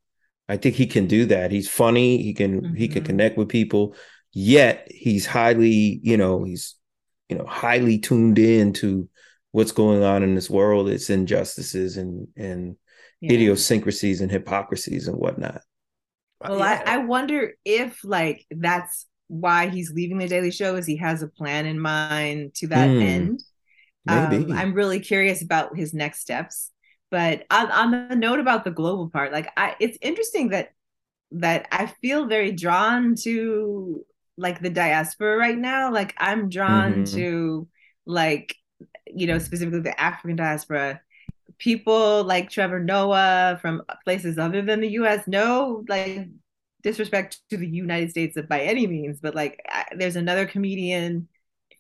i 0.50 0.57
think 0.57 0.75
he 0.75 0.85
can 0.85 1.07
do 1.07 1.25
that 1.25 1.51
he's 1.51 1.69
funny 1.69 2.21
he 2.21 2.33
can 2.33 2.69
he 2.75 2.88
can 2.88 3.01
Mhm. 3.01 3.03
connect 3.03 3.38
with 3.38 3.50
people 3.50 3.95
yet 4.33 4.88
he's 4.91 5.25
highly 5.25 6.00
you 6.03 6.17
know 6.17 6.43
he's 6.43 6.75
you 7.29 7.38
know 7.38 7.45
highly 7.45 7.97
tuned 8.00 8.39
in 8.39 8.73
to 8.73 9.07
what's 9.51 9.71
going 9.73 10.01
on 10.03 10.23
in 10.23 10.35
this 10.35 10.50
world, 10.50 10.89
its 10.89 11.09
injustices 11.09 11.97
and 11.97 12.27
and 12.38 12.75
Yeah. 13.21 13.29
idiosyncrasies 13.29 14.21
and 14.21 14.31
hypocrisies 14.31 15.07
and 15.07 15.17
whatnot. 15.17 15.61
Well, 16.47 16.61
Yeah. 16.61 16.63
I, 16.63 16.81
I 16.85 16.97
wonder 17.00 17.53
if 17.65 18.03
like 18.03 18.45
that's 18.51 19.05
why 19.27 19.69
he's 19.69 19.91
leaving 19.91 20.17
the 20.17 20.27
Daily 20.27 20.51
Show 20.51 20.75
is 20.75 20.85
he 20.85 20.97
has 20.97 21.21
a 21.21 21.27
plan 21.27 21.65
in 21.65 21.79
mind 21.79 22.55
to 22.55 22.67
that 22.67 22.95
Hmm, 22.95 23.00
end. 23.00 23.43
Maybe. 24.05 24.27
Um, 24.29 24.51
I'm 24.55 24.74
really 24.74 25.00
curious 25.00 25.41
about 25.41 25.75
his 25.75 25.93
next 25.93 26.22
steps. 26.22 26.72
But 27.12 27.46
on, 27.51 27.72
on 27.72 27.91
the 28.10 28.15
note 28.15 28.39
about 28.39 28.63
the 28.63 28.72
global 28.72 29.10
part, 29.10 29.31
like 29.31 29.50
I 29.58 29.75
it's 29.79 29.98
interesting 30.01 30.50
that 30.50 30.74
that 31.34 31.67
I 31.72 31.88
feel 31.88 32.27
very 32.27 32.51
drawn 32.51 33.15
to 33.24 34.05
like 34.38 34.62
the 34.62 34.70
diaspora 34.70 35.38
right 35.38 35.58
now. 35.58 35.91
Like 35.93 36.15
I'm 36.17 36.50
drawn 36.50 37.03
Mhm. 37.03 37.05
to 37.15 37.67
like 38.05 38.55
you 39.08 39.27
know 39.27 39.39
specifically 39.39 39.81
the 39.81 40.00
African 40.00 40.38
diaspora. 40.38 41.01
People 41.60 42.24
like 42.24 42.50
Trevor 42.50 42.79
Noah 42.79 43.60
from 43.62 43.84
places 44.03 44.38
other 44.39 44.62
than 44.63 44.81
the 44.81 44.89
U.S. 44.91 45.27
No, 45.27 45.84
like 45.89 46.29
disrespect 46.84 47.41
to 47.51 47.58
the 47.58 47.67
United 47.67 48.10
States 48.10 48.38
by 48.50 48.62
any 48.62 48.88
means, 48.88 49.20
but 49.22 49.36
like 49.36 49.62
I, 49.70 49.86
there's 49.96 50.15
another 50.15 50.46
comedian 50.48 51.27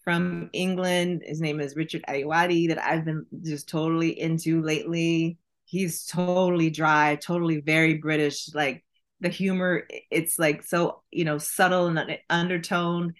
from 0.03 0.49
England. 0.53 1.23
His 1.25 1.41
name 1.41 1.59
is 1.59 1.75
Richard 1.75 2.03
Ayoade 2.07 2.69
that 2.69 2.83
I've 2.83 3.05
been 3.05 3.25
just 3.43 3.69
totally 3.69 4.19
into 4.19 4.61
lately. 4.61 5.37
He's 5.65 6.05
totally 6.05 6.69
dry, 6.69 7.15
totally 7.15 7.61
very 7.61 7.95
British. 7.95 8.53
Like 8.53 8.83
the 9.19 9.29
humor, 9.29 9.87
it's 10.09 10.37
like 10.39 10.63
so 10.63 11.03
you 11.11 11.25
know 11.25 11.37
subtle 11.37 11.87
and 11.87 12.17
undertone, 12.29 13.13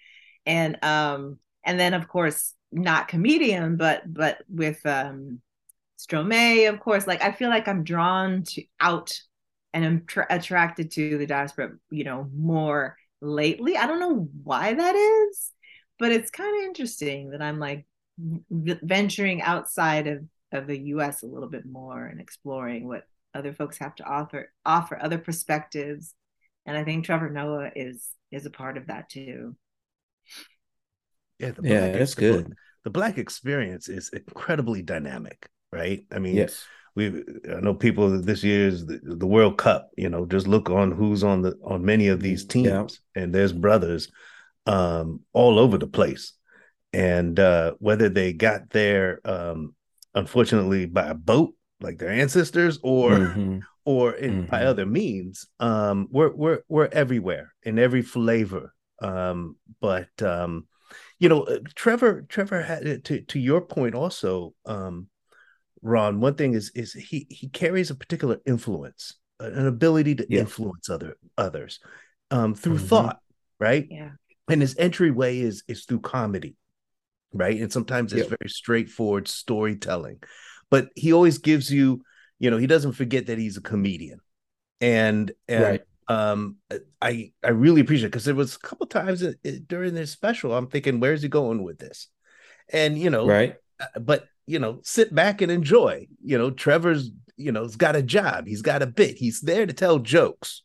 and 0.46 0.82
um 0.84 1.38
and 1.64 1.78
then 1.78 1.94
of 1.94 2.08
course 2.08 2.54
not 2.72 3.08
comedian, 3.08 3.76
but 3.76 4.02
but 4.12 4.38
with 4.48 4.84
um 4.86 5.40
Stromae, 5.98 6.68
of 6.68 6.80
course. 6.80 7.06
Like 7.06 7.22
I 7.22 7.32
feel 7.32 7.48
like 7.48 7.68
I'm 7.68 7.84
drawn 7.84 8.42
to 8.44 8.64
out 8.80 9.18
and 9.72 9.84
I'm 9.84 10.04
tra- 10.06 10.26
attracted 10.28 10.90
to 10.92 11.18
the 11.18 11.26
diaspora, 11.26 11.72
you 11.90 12.04
know, 12.04 12.28
more 12.34 12.96
lately. 13.20 13.76
I 13.76 13.86
don't 13.86 14.00
know 14.00 14.28
why 14.42 14.74
that 14.74 14.94
is, 14.94 15.50
but 15.98 16.12
it's 16.12 16.30
kind 16.30 16.56
of 16.62 16.66
interesting 16.68 17.30
that 17.30 17.42
I'm 17.42 17.58
like 17.58 17.86
v- 18.18 18.78
venturing 18.82 19.42
outside 19.42 20.06
of 20.06 20.24
of 20.52 20.66
the 20.66 20.78
U.S. 20.88 21.22
a 21.22 21.26
little 21.26 21.48
bit 21.48 21.64
more 21.64 22.04
and 22.04 22.20
exploring 22.20 22.86
what 22.86 23.04
other 23.34 23.54
folks 23.54 23.78
have 23.78 23.94
to 23.94 24.04
offer, 24.04 24.52
offer 24.66 24.98
other 25.00 25.16
perspectives, 25.16 26.14
and 26.66 26.76
I 26.76 26.84
think 26.84 27.04
Trevor 27.04 27.30
Noah 27.30 27.70
is 27.74 28.06
is 28.30 28.44
a 28.46 28.50
part 28.50 28.76
of 28.76 28.86
that 28.88 29.08
too. 29.08 29.56
Yeah, 31.38 31.50
the 31.52 31.62
Yeah, 31.62 31.80
black 31.80 31.92
that's 31.98 32.14
the- 32.14 32.20
good. 32.20 32.54
The 32.84 32.90
black 32.90 33.16
experience 33.16 33.88
is 33.88 34.10
incredibly 34.10 34.82
dynamic, 34.82 35.48
right? 35.72 36.04
I 36.10 36.18
mean, 36.18 36.34
Yes. 36.34 36.66
we 36.96 37.22
I 37.48 37.60
know 37.60 37.74
people 37.74 38.20
this 38.20 38.42
year's 38.42 38.84
the, 38.84 38.98
the 39.04 39.26
World 39.26 39.56
Cup, 39.56 39.90
you 39.96 40.08
know, 40.10 40.26
just 40.26 40.48
look 40.48 40.68
on 40.68 40.90
who's 40.90 41.22
on 41.22 41.42
the 41.42 41.56
on 41.62 41.84
many 41.84 42.08
of 42.08 42.20
these 42.20 42.44
teams 42.44 42.66
Yeah. 42.66 43.22
and 43.22 43.32
there's 43.32 43.52
brothers 43.52 44.10
um 44.66 45.20
all 45.32 45.58
over 45.58 45.78
the 45.78 45.86
place. 45.86 46.32
And 46.92 47.38
uh 47.40 47.74
whether 47.78 48.08
they 48.08 48.32
got 48.32 48.70
there 48.70 49.20
um 49.24 49.74
unfortunately 50.14 50.86
by 50.86 51.08
a 51.08 51.14
boat 51.14 51.54
like 51.80 51.98
their 51.98 52.10
ancestors 52.10 52.78
or 52.82 53.18
Mhm. 53.18 53.60
or 53.84 54.12
in, 54.12 54.42
by 54.50 54.62
Mhm. 54.62 54.66
other 54.66 54.86
means 54.86 55.46
um 55.60 56.08
we're 56.10 56.32
we're 56.34 56.60
we're 56.68 56.88
everywhere 56.92 57.54
in 57.64 57.78
every 57.78 58.02
flavor 58.02 58.74
um 59.00 59.56
but 59.80 60.10
um 60.22 60.66
you 61.18 61.28
know 61.28 61.42
uh, 61.44 61.58
trevor 61.74 62.22
trevor 62.28 62.62
had 62.62 63.04
to 63.04 63.20
to 63.22 63.38
your 63.40 63.60
point 63.60 63.94
also 63.94 64.54
um 64.66 65.08
ron 65.82 66.20
one 66.20 66.34
thing 66.34 66.54
is 66.54 66.70
is 66.74 66.92
he 66.92 67.26
he 67.30 67.48
carries 67.48 67.90
a 67.90 67.94
particular 67.94 68.38
influence 68.46 69.16
uh, 69.40 69.50
an 69.50 69.66
ability 69.66 70.14
to 70.14 70.28
Yeah. 70.28 70.40
influence 70.40 70.88
other 70.88 71.16
others 71.36 71.80
um 72.30 72.54
through 72.54 72.78
Mhm. 72.78 72.88
thought 72.88 73.18
right 73.58 73.88
Yeah, 73.90 74.10
and 74.48 74.60
his 74.60 74.76
entryway 74.78 75.38
is 75.40 75.64
is 75.68 75.84
through 75.84 76.00
comedy 76.00 76.56
right? 77.32 77.60
And 77.60 77.72
sometimes 77.72 78.12
it's 78.12 78.26
Yep. 78.26 78.28
very 78.28 78.48
straightforward 78.48 79.28
storytelling. 79.28 80.20
But 80.70 80.90
he 80.96 81.12
always 81.12 81.38
gives 81.38 81.70
you 81.72 82.02
you 82.38 82.50
know 82.50 82.58
he 82.58 82.66
doesn't 82.66 82.92
forget 82.92 83.26
that 83.26 83.38
he's 83.38 83.56
a 83.56 83.62
comedian. 83.62 84.20
And 84.80 85.32
and 85.48 85.62
Right. 85.62 85.82
um 86.08 86.56
i 87.00 87.30
i 87.44 87.50
really 87.50 87.80
appreciate 87.80 88.06
it 88.06 88.10
because 88.10 88.24
there 88.24 88.34
was 88.34 88.56
a 88.56 88.58
couple 88.58 88.86
times 88.86 89.24
during 89.68 89.94
this 89.94 90.10
special 90.10 90.52
i'm 90.52 90.66
thinking 90.66 90.98
where's 90.98 91.22
he 91.22 91.28
going 91.28 91.62
with 91.62 91.78
this? 91.78 92.08
And 92.72 92.98
you 92.98 93.10
know 93.10 93.28
Right. 93.28 93.56
uh, 93.80 94.00
but 94.00 94.28
you 94.46 94.58
know 94.58 94.80
sit 94.82 95.14
back 95.14 95.40
and 95.42 95.52
enjoy. 95.52 96.06
You 96.24 96.38
know 96.38 96.50
trevor's 96.50 97.10
you 97.36 97.52
know 97.52 97.62
he's 97.64 97.76
got 97.76 97.96
a 97.96 98.02
job. 98.02 98.46
He's 98.46 98.62
got 98.62 98.82
a 98.82 98.86
bit. 98.86 99.16
He's 99.16 99.40
there 99.40 99.66
to 99.66 99.72
tell 99.72 99.98
jokes. 99.98 100.62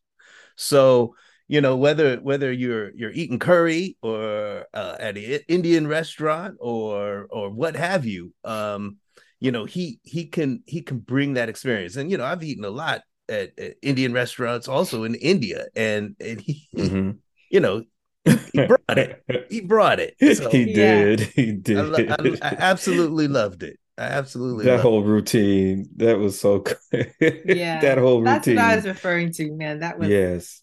So 0.56 1.16
you 1.48 1.62
know 1.62 1.76
whether 1.78 2.18
whether 2.18 2.52
you're 2.52 2.92
you're 2.96 3.12
eating 3.12 3.40
curry 3.40 3.96
or 4.02 4.66
uh, 4.74 4.96
at 5.00 5.18
an 5.18 5.40
indian 5.48 5.88
restaurant 5.88 6.56
or 6.60 7.28
or 7.30 7.50
what 7.50 7.76
have 7.76 8.06
you 8.06 8.34
um 8.44 8.98
you 9.40 9.52
know 9.52 9.66
he 9.66 10.00
he 10.04 10.26
can 10.26 10.62
he 10.66 10.82
can 10.82 11.00
bring 11.00 11.34
that 11.36 11.50
experience 11.50 11.96
and 11.96 12.12
you 12.12 12.18
know 12.18 12.26
i've 12.26 12.44
eaten 12.44 12.66
a 12.66 12.70
lot 12.70 13.02
at, 13.30 13.58
at 13.60 13.76
indian 13.82 14.12
restaurants 14.14 14.68
also 14.68 15.04
in 15.04 15.16
india 15.16 15.66
and 15.76 16.16
and 16.20 16.42
he, 16.42 16.68
he- 16.72 16.82
Mhm. 16.90 17.18
you 17.50 17.60
know 17.60 17.84
he 18.26 18.66
brought 18.68 18.98
it 18.98 19.24
he 19.50 19.62
brought 19.62 20.00
it 20.02 20.16
so 20.38 20.50
he 20.50 20.64
Yeah. 20.72 20.74
did. 21.16 21.20
He 21.22 21.50
I, 21.50 21.52
did. 21.62 21.78
lo- 21.78 22.36
I, 22.42 22.50
I 22.50 22.56
absolutely 22.60 23.28
loved 23.30 23.64
it 23.64 23.78
i 23.98 24.04
absolutely 24.04 24.66
that 24.66 24.72
loved 24.74 24.84
whole 24.84 25.04
routine. 25.04 25.88
That 25.96 26.20
was 26.20 26.40
so 26.40 26.60
good. 26.60 26.78
yeah. 27.46 27.80
that 27.82 27.98
whole 27.98 28.20
routine 28.22 28.26
That's 28.26 28.48
routine. 28.48 28.56
what 28.64 28.72
I 28.72 28.76
was 28.76 28.86
referring 28.86 29.32
to, 29.34 29.52
man. 29.56 29.80
That 29.80 29.98
was 29.98 30.10
yes. 30.10 30.62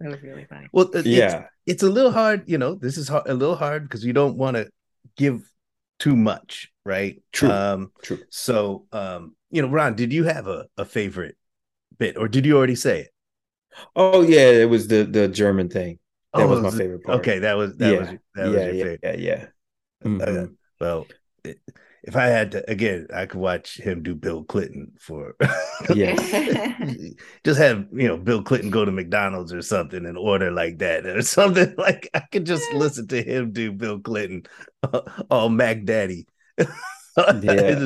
That 0.00 0.10
was 0.10 0.22
really 0.22 0.44
funny. 0.44 0.68
well 0.72 0.90
it- 0.94 1.06
it's, 1.12 1.36
Yeah. 1.36 1.46
it's 1.66 1.82
a 1.82 1.90
little 1.90 2.10
hard 2.12 2.42
you 2.46 2.58
know 2.58 2.74
this 2.74 2.96
is 2.96 3.08
hard, 3.08 3.26
a 3.28 3.34
little 3.34 3.56
hard 3.56 3.84
because 3.84 4.04
you 4.04 4.12
don't 4.12 4.36
want 4.36 4.56
to 4.56 4.68
give 5.16 5.42
too 5.98 6.16
much 6.16 6.70
right 6.84 7.22
True. 7.32 7.50
um 7.50 7.92
True. 8.02 8.24
so 8.30 8.86
um 8.92 9.36
you 9.50 9.62
know 9.62 9.68
ron 9.68 9.94
did 9.94 10.12
you 10.12 10.24
have 10.24 10.46
a, 10.46 10.66
a 10.78 10.84
favorite 10.84 11.36
bit 11.98 12.16
or 12.16 12.28
did 12.28 12.46
you 12.46 12.56
already 12.56 12.76
say 12.76 13.00
it 13.00 13.10
Oh 13.96 14.22
yeah, 14.22 14.50
it 14.50 14.68
was 14.68 14.88
the 14.88 15.04
the 15.04 15.28
German 15.28 15.68
thing. 15.68 15.98
That 16.34 16.44
Oh, 16.44 16.48
was 16.48 16.60
my 16.60 16.70
favorite 16.70 17.04
part. 17.04 17.18
okay 17.18 17.38
that 17.40 17.54
was 17.54 17.76
that 17.78 17.90
yeah. 17.90 17.98
was 17.98 18.08
that 18.34 18.48
was 18.48 18.62
yeah, 18.62 18.64
your 18.64 18.74
yeah, 18.74 18.84
favorite 18.84 19.00
yeah, 19.02 19.16
yeah. 19.16 19.46
Uh, 20.20 20.46
Mhm. 20.48 20.56
well 20.80 21.08
it, 21.44 21.58
if 22.04 22.16
i 22.16 22.26
had 22.26 22.52
to 22.52 22.70
again 22.70 23.06
i 23.14 23.26
could 23.26 23.40
watch 23.40 23.78
him 23.78 24.02
do 24.02 24.14
bill 24.14 24.42
clinton 24.44 24.90
for 24.98 25.36
Yes. 25.94 26.18
just 27.44 27.58
have 27.60 27.86
you 27.92 28.08
know 28.08 28.16
bill 28.16 28.42
clinton 28.42 28.70
go 28.70 28.84
to 28.84 28.92
mcdonald's 28.92 29.52
or 29.52 29.62
something 29.62 30.06
and 30.06 30.16
order 30.18 30.50
like 30.50 30.78
that 30.78 31.06
or 31.06 31.22
something. 31.36 31.74
Like 31.76 32.08
i 32.14 32.20
could 32.20 32.46
just 32.46 32.70
listen 32.72 33.06
to 33.08 33.22
him 33.22 33.52
do 33.52 33.72
bill 33.72 34.00
clinton 34.00 34.44
all 35.30 35.48
mac 35.48 35.84
daddy. 35.84 36.26
It 36.58 36.68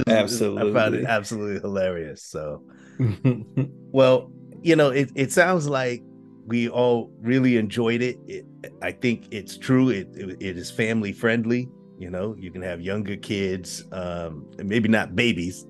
just- 0.06 0.42
i 0.42 0.72
found 0.72 0.94
it 0.94 1.06
absolutely 1.06 1.60
hilarious 1.60 2.22
so. 2.22 2.62
Well 3.92 4.30
you 4.62 4.76
know 4.76 4.90
it, 4.90 5.10
it 5.14 5.32
sounds 5.32 5.68
like 5.68 6.02
we 6.46 6.68
all 6.68 7.10
really 7.20 7.56
enjoyed 7.56 8.02
it. 8.02 8.18
it 8.28 8.44
i 8.82 8.92
think 8.92 9.26
it's 9.30 9.56
true. 9.56 9.88
It, 9.90 10.08
it 10.14 10.36
it 10.40 10.56
is 10.58 10.70
family 10.70 11.12
friendly 11.12 11.68
you 12.04 12.10
know 12.10 12.36
you 12.38 12.50
can 12.50 12.60
have 12.60 12.82
younger 12.82 13.16
kids 13.16 13.84
um 13.92 14.46
maybe 14.58 14.88
not 14.90 15.16
babies 15.16 15.64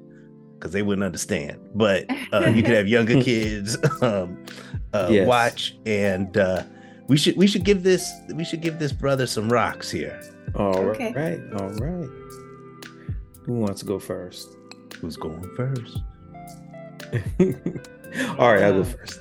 because 0.58 0.72
they 0.72 0.82
wouldn't 0.82 1.04
understand 1.04 1.60
but 1.76 2.04
uh, 2.32 2.46
you 2.56 2.60
could 2.64 2.74
have 2.74 2.88
younger 2.88 3.22
kids 3.30 3.76
um 4.02 4.44
uh, 4.92 5.08
Yes. 5.10 5.28
watch 5.28 5.76
and 5.86 6.36
uh 6.36 6.64
we 7.06 7.16
should 7.16 7.36
we 7.36 7.46
should 7.46 7.62
give 7.64 7.84
this 7.84 8.10
we 8.34 8.44
should 8.44 8.60
give 8.62 8.80
this 8.80 8.90
brother 8.92 9.26
some 9.28 9.48
rocks 9.48 9.88
here 9.92 10.20
all 10.56 10.76
Okay. 10.90 11.12
right. 11.12 11.40
All 11.60 11.70
right. 11.86 12.10
Who 13.46 13.52
wants 13.54 13.80
to 13.80 13.86
go 13.86 13.98
first? 14.00 14.48
who's 15.00 15.16
going 15.16 15.42
first 15.56 15.98
all 18.38 18.52
right, 18.52 18.62
I'll 18.62 18.72
go 18.82 18.84
first. 18.84 19.20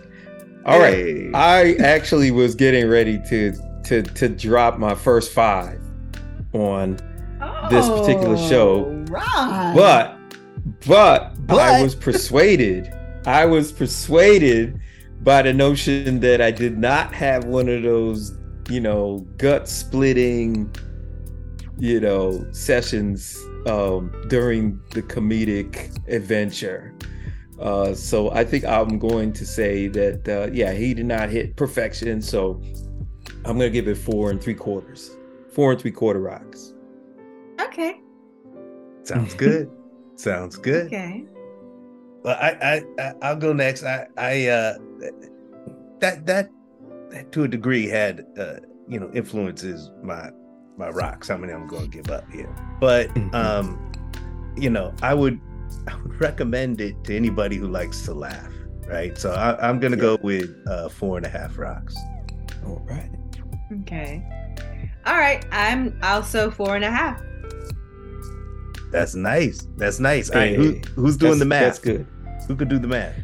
All 0.66 0.80
right. 0.80 0.94
Hey. 0.94 1.32
I 1.34 1.74
actually 1.76 2.32
was 2.32 2.56
getting 2.56 2.88
ready 2.88 3.20
to 3.30 3.54
to 3.86 4.02
to 4.02 4.30
drop 4.30 4.78
my 4.80 4.96
first 4.96 5.32
five 5.34 5.80
on 6.54 6.98
this 7.70 7.88
particular 7.90 8.38
show, 8.38 8.86
Oh, 8.86 9.12
Ron. 9.12 9.76
but 9.76 10.18
but 10.88 11.36
I 11.50 11.82
was 11.82 11.96
persuaded. 11.96 12.94
I 13.26 13.46
was 13.46 13.72
persuaded 13.72 14.80
by 15.22 15.42
the 15.42 15.54
notion 15.54 16.20
that 16.22 16.42
I 16.42 16.52
did 16.52 16.78
not 16.78 17.14
have 17.14 17.46
one 17.46 17.70
of 17.70 17.84
those, 17.84 18.38
you 18.70 18.82
know, 18.82 19.20
gut 19.38 19.68
splitting, 19.70 20.74
you 21.78 22.00
know, 22.02 22.46
sessions 22.52 23.38
um, 23.66 24.12
during 24.28 24.80
the 24.92 25.02
comedic 25.02 25.98
adventure. 26.10 26.94
Uh, 27.60 27.94
so 27.94 28.30
I 28.32 28.44
think 28.44 28.66
I'm 28.66 29.00
going 29.00 29.32
to 29.34 29.46
say 29.46 29.88
that, 29.88 30.28
uh, 30.28 30.52
yeah, 30.52 30.74
he 30.74 30.94
did 30.94 31.06
not 31.06 31.30
hit 31.30 31.56
perfection. 31.56 32.22
So 32.22 32.62
I'm 33.46 33.58
going 33.58 33.60
to 33.60 33.70
give 33.70 33.88
it 33.88 33.98
four 33.98 34.32
and 34.32 34.42
three 34.42 34.56
quarters, 34.56 35.12
four 35.54 35.72
and 35.72 35.82
three 35.82 35.92
quarter 35.92 36.20
rocks. 36.20 36.74
okay. 37.62 38.00
Sounds 39.04 39.34
good. 39.46 39.70
Sounds 40.16 40.58
good. 40.58 40.88
Okay. 40.88 41.26
Well, 42.24 42.38
I, 42.40 42.52
I, 42.98 43.02
I 43.04 43.14
I'll 43.22 43.36
go 43.36 43.52
next. 43.54 43.84
I, 43.84 44.08
I, 44.18 44.48
uh, 44.48 44.78
that, 46.00 46.26
that, 46.26 46.50
that 47.12 47.32
to 47.34 47.44
a 47.44 47.48
degree 47.48 47.88
had, 47.88 48.26
uh, 48.40 48.56
you 48.88 49.00
know, 49.00 49.12
influences 49.14 49.92
my, 50.02 50.30
my 50.78 50.90
rocks. 50.90 51.28
How 51.28 51.38
many 51.38 51.52
I'm 51.54 51.68
going 51.68 51.84
to 51.84 51.98
give 51.98 52.10
up 52.10 52.30
here? 52.32 52.54
But, 52.80 53.10
Mhm. 53.16 53.34
um, 53.36 53.92
you 54.56 54.70
know, 54.70 54.94
I 55.02 55.14
would, 55.14 55.40
I 55.88 55.96
would 56.02 56.20
recommend 56.22 56.80
it 56.80 57.04
to 57.06 57.16
anybody 57.16 57.58
who 57.58 57.68
likes 57.68 58.04
to 58.06 58.14
laugh. 58.14 58.50
Right. 58.88 59.18
So 59.18 59.32
I, 59.32 59.68
I'm 59.68 59.80
gonna 59.80 59.96
go 59.96 60.18
with 60.22 60.50
uh, 60.68 60.90
four 60.90 61.16
and 61.16 61.26
a 61.26 61.30
half 61.30 61.58
rocks. 61.58 61.96
All 62.66 62.82
right. 62.86 63.10
Okay. 63.82 64.22
All 65.06 65.18
right. 65.18 65.46
I'm 65.52 65.98
also 66.04 66.50
four 66.52 66.76
and 66.76 66.84
a 66.86 66.92
half. 66.92 67.22
That's 68.92 69.16
nice. 69.16 69.68
That's 69.78 70.00
nice. 70.00 70.30
All 70.30 70.38
right. 70.38 70.56
Who, 70.56 70.80
who's 70.96 71.18
doing 71.18 71.40
the 71.40 71.46
math? 71.46 71.62
That's 71.64 71.80
good. 71.80 72.08
Who 72.48 72.56
could 72.56 72.70
do 72.70 72.78
the 72.80 72.88
math? 72.88 73.16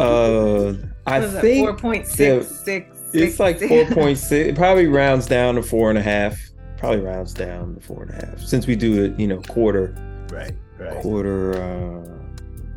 Uh, 0.00 0.72
I 1.06 1.18
What 1.18 1.22
is 1.22 1.32
that, 1.34 1.40
think 1.40 1.66
four 1.66 1.76
point 1.76 2.06
six 2.06 2.48
six. 2.48 2.96
it's 3.12 3.38
like 3.38 3.60
four 3.60 3.84
point 3.86 4.18
six. 4.18 4.48
It 4.48 4.56
probably 4.56 4.86
rounds 4.86 5.26
down 5.26 5.54
to 5.56 5.62
four 5.62 5.88
and 5.90 5.98
a 5.98 6.02
half. 6.02 6.38
Probably 6.78 7.00
rounds 7.00 7.32
down 7.32 7.76
to 7.76 7.80
four 7.80 8.02
and 8.02 8.10
a 8.10 8.26
half. 8.26 8.40
Since 8.40 8.66
we 8.66 8.74
do 8.74 9.04
it, 9.04 9.18
you 9.20 9.28
know, 9.28 9.40
quarter, 9.42 9.94
right. 10.32 10.52
Right. 10.78 11.00
quarter 11.00 11.54
uh, 11.62 12.08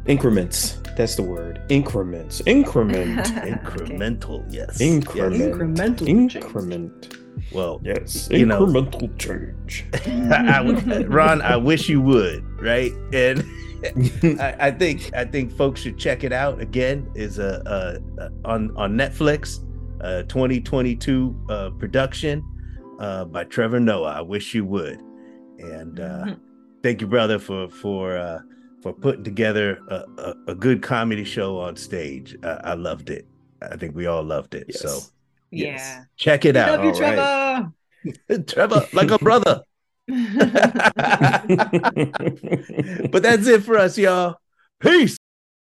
increments. 0.06 0.78
That's 0.95 1.15
the 1.15 1.24
word. 1.24 1.62
Increments. 1.69 2.41
Increment. 2.45 3.19
Incremental. 3.26 4.45
Yes. 4.50 4.80
Increment. 4.80 5.39
Yes. 5.39 5.50
Incremental 5.56 6.08
Increment. 6.08 7.14
Well, 7.51 7.79
Yes. 7.84 8.27
You 8.31 8.45
know- 8.45 8.65
Incremental 8.65 9.17
change. 9.17 9.86
I, 10.05 10.58
I 10.58 10.62
would, 10.62 11.08
Ron, 11.13 11.41
I 11.41 11.55
wish 11.58 11.88
you 11.89 12.01
would, 12.01 12.43
right? 12.62 12.91
And 13.13 13.43
I, 14.41 14.55
I 14.60 14.71
think 14.71 15.13
I 15.13 15.25
think 15.25 15.51
folks 15.55 15.81
should 15.81 15.97
check 15.97 16.23
it 16.23 16.34
out 16.34 16.60
again. 16.60 17.10
Is 17.15 17.38
a, 17.39 17.62
a, 18.19 18.23
a 18.23 18.31
on 18.43 18.75
on 18.75 18.93
Netflix, 18.97 19.60
uh, 20.01 20.23
2022 20.23 21.36
uh, 21.49 21.69
production 21.71 22.43
uh, 22.99 23.25
by 23.25 23.43
Trevor 23.43 23.79
Noah. 23.79 24.13
I 24.17 24.21
wish 24.21 24.55
you 24.55 24.65
would, 24.65 24.99
and 25.60 25.99
uh, 25.99 26.36
thank 26.81 26.99
you, 27.01 27.08
brother, 27.08 27.38
for 27.38 27.69
for 27.69 28.17
uh, 28.17 28.39
for 28.81 28.91
putting 28.91 29.23
together 29.23 29.77
a, 29.89 30.03
a, 30.17 30.36
a 30.47 30.55
good 30.55 30.81
comedy 30.81 31.23
show 31.23 31.60
on 31.60 31.75
stage. 31.75 32.36
Uh, 32.43 32.58
I 32.63 32.73
loved 32.73 33.10
it. 33.12 33.27
I 33.62 33.77
think 33.77 33.95
we 33.95 34.08
all 34.08 34.23
loved 34.23 34.55
it. 34.55 34.65
Yes. 34.69 34.81
So 34.81 34.99
Yeah. 35.51 36.05
check 36.17 36.45
it 36.45 36.55
out. 36.55 36.79
Love 36.79 36.86
you, 36.86 36.91
All 36.91 37.01
right. 37.01 37.15
Trevor. 37.15 37.73
Trevor, 38.47 38.88
like 38.93 39.12
a 39.12 39.19
brother. 39.19 39.63
but 40.08 40.15
that's 43.23 43.47
it 43.47 43.63
for 43.63 43.77
us, 43.77 43.97
y'all. 43.97 44.36
Peace. 44.79 45.17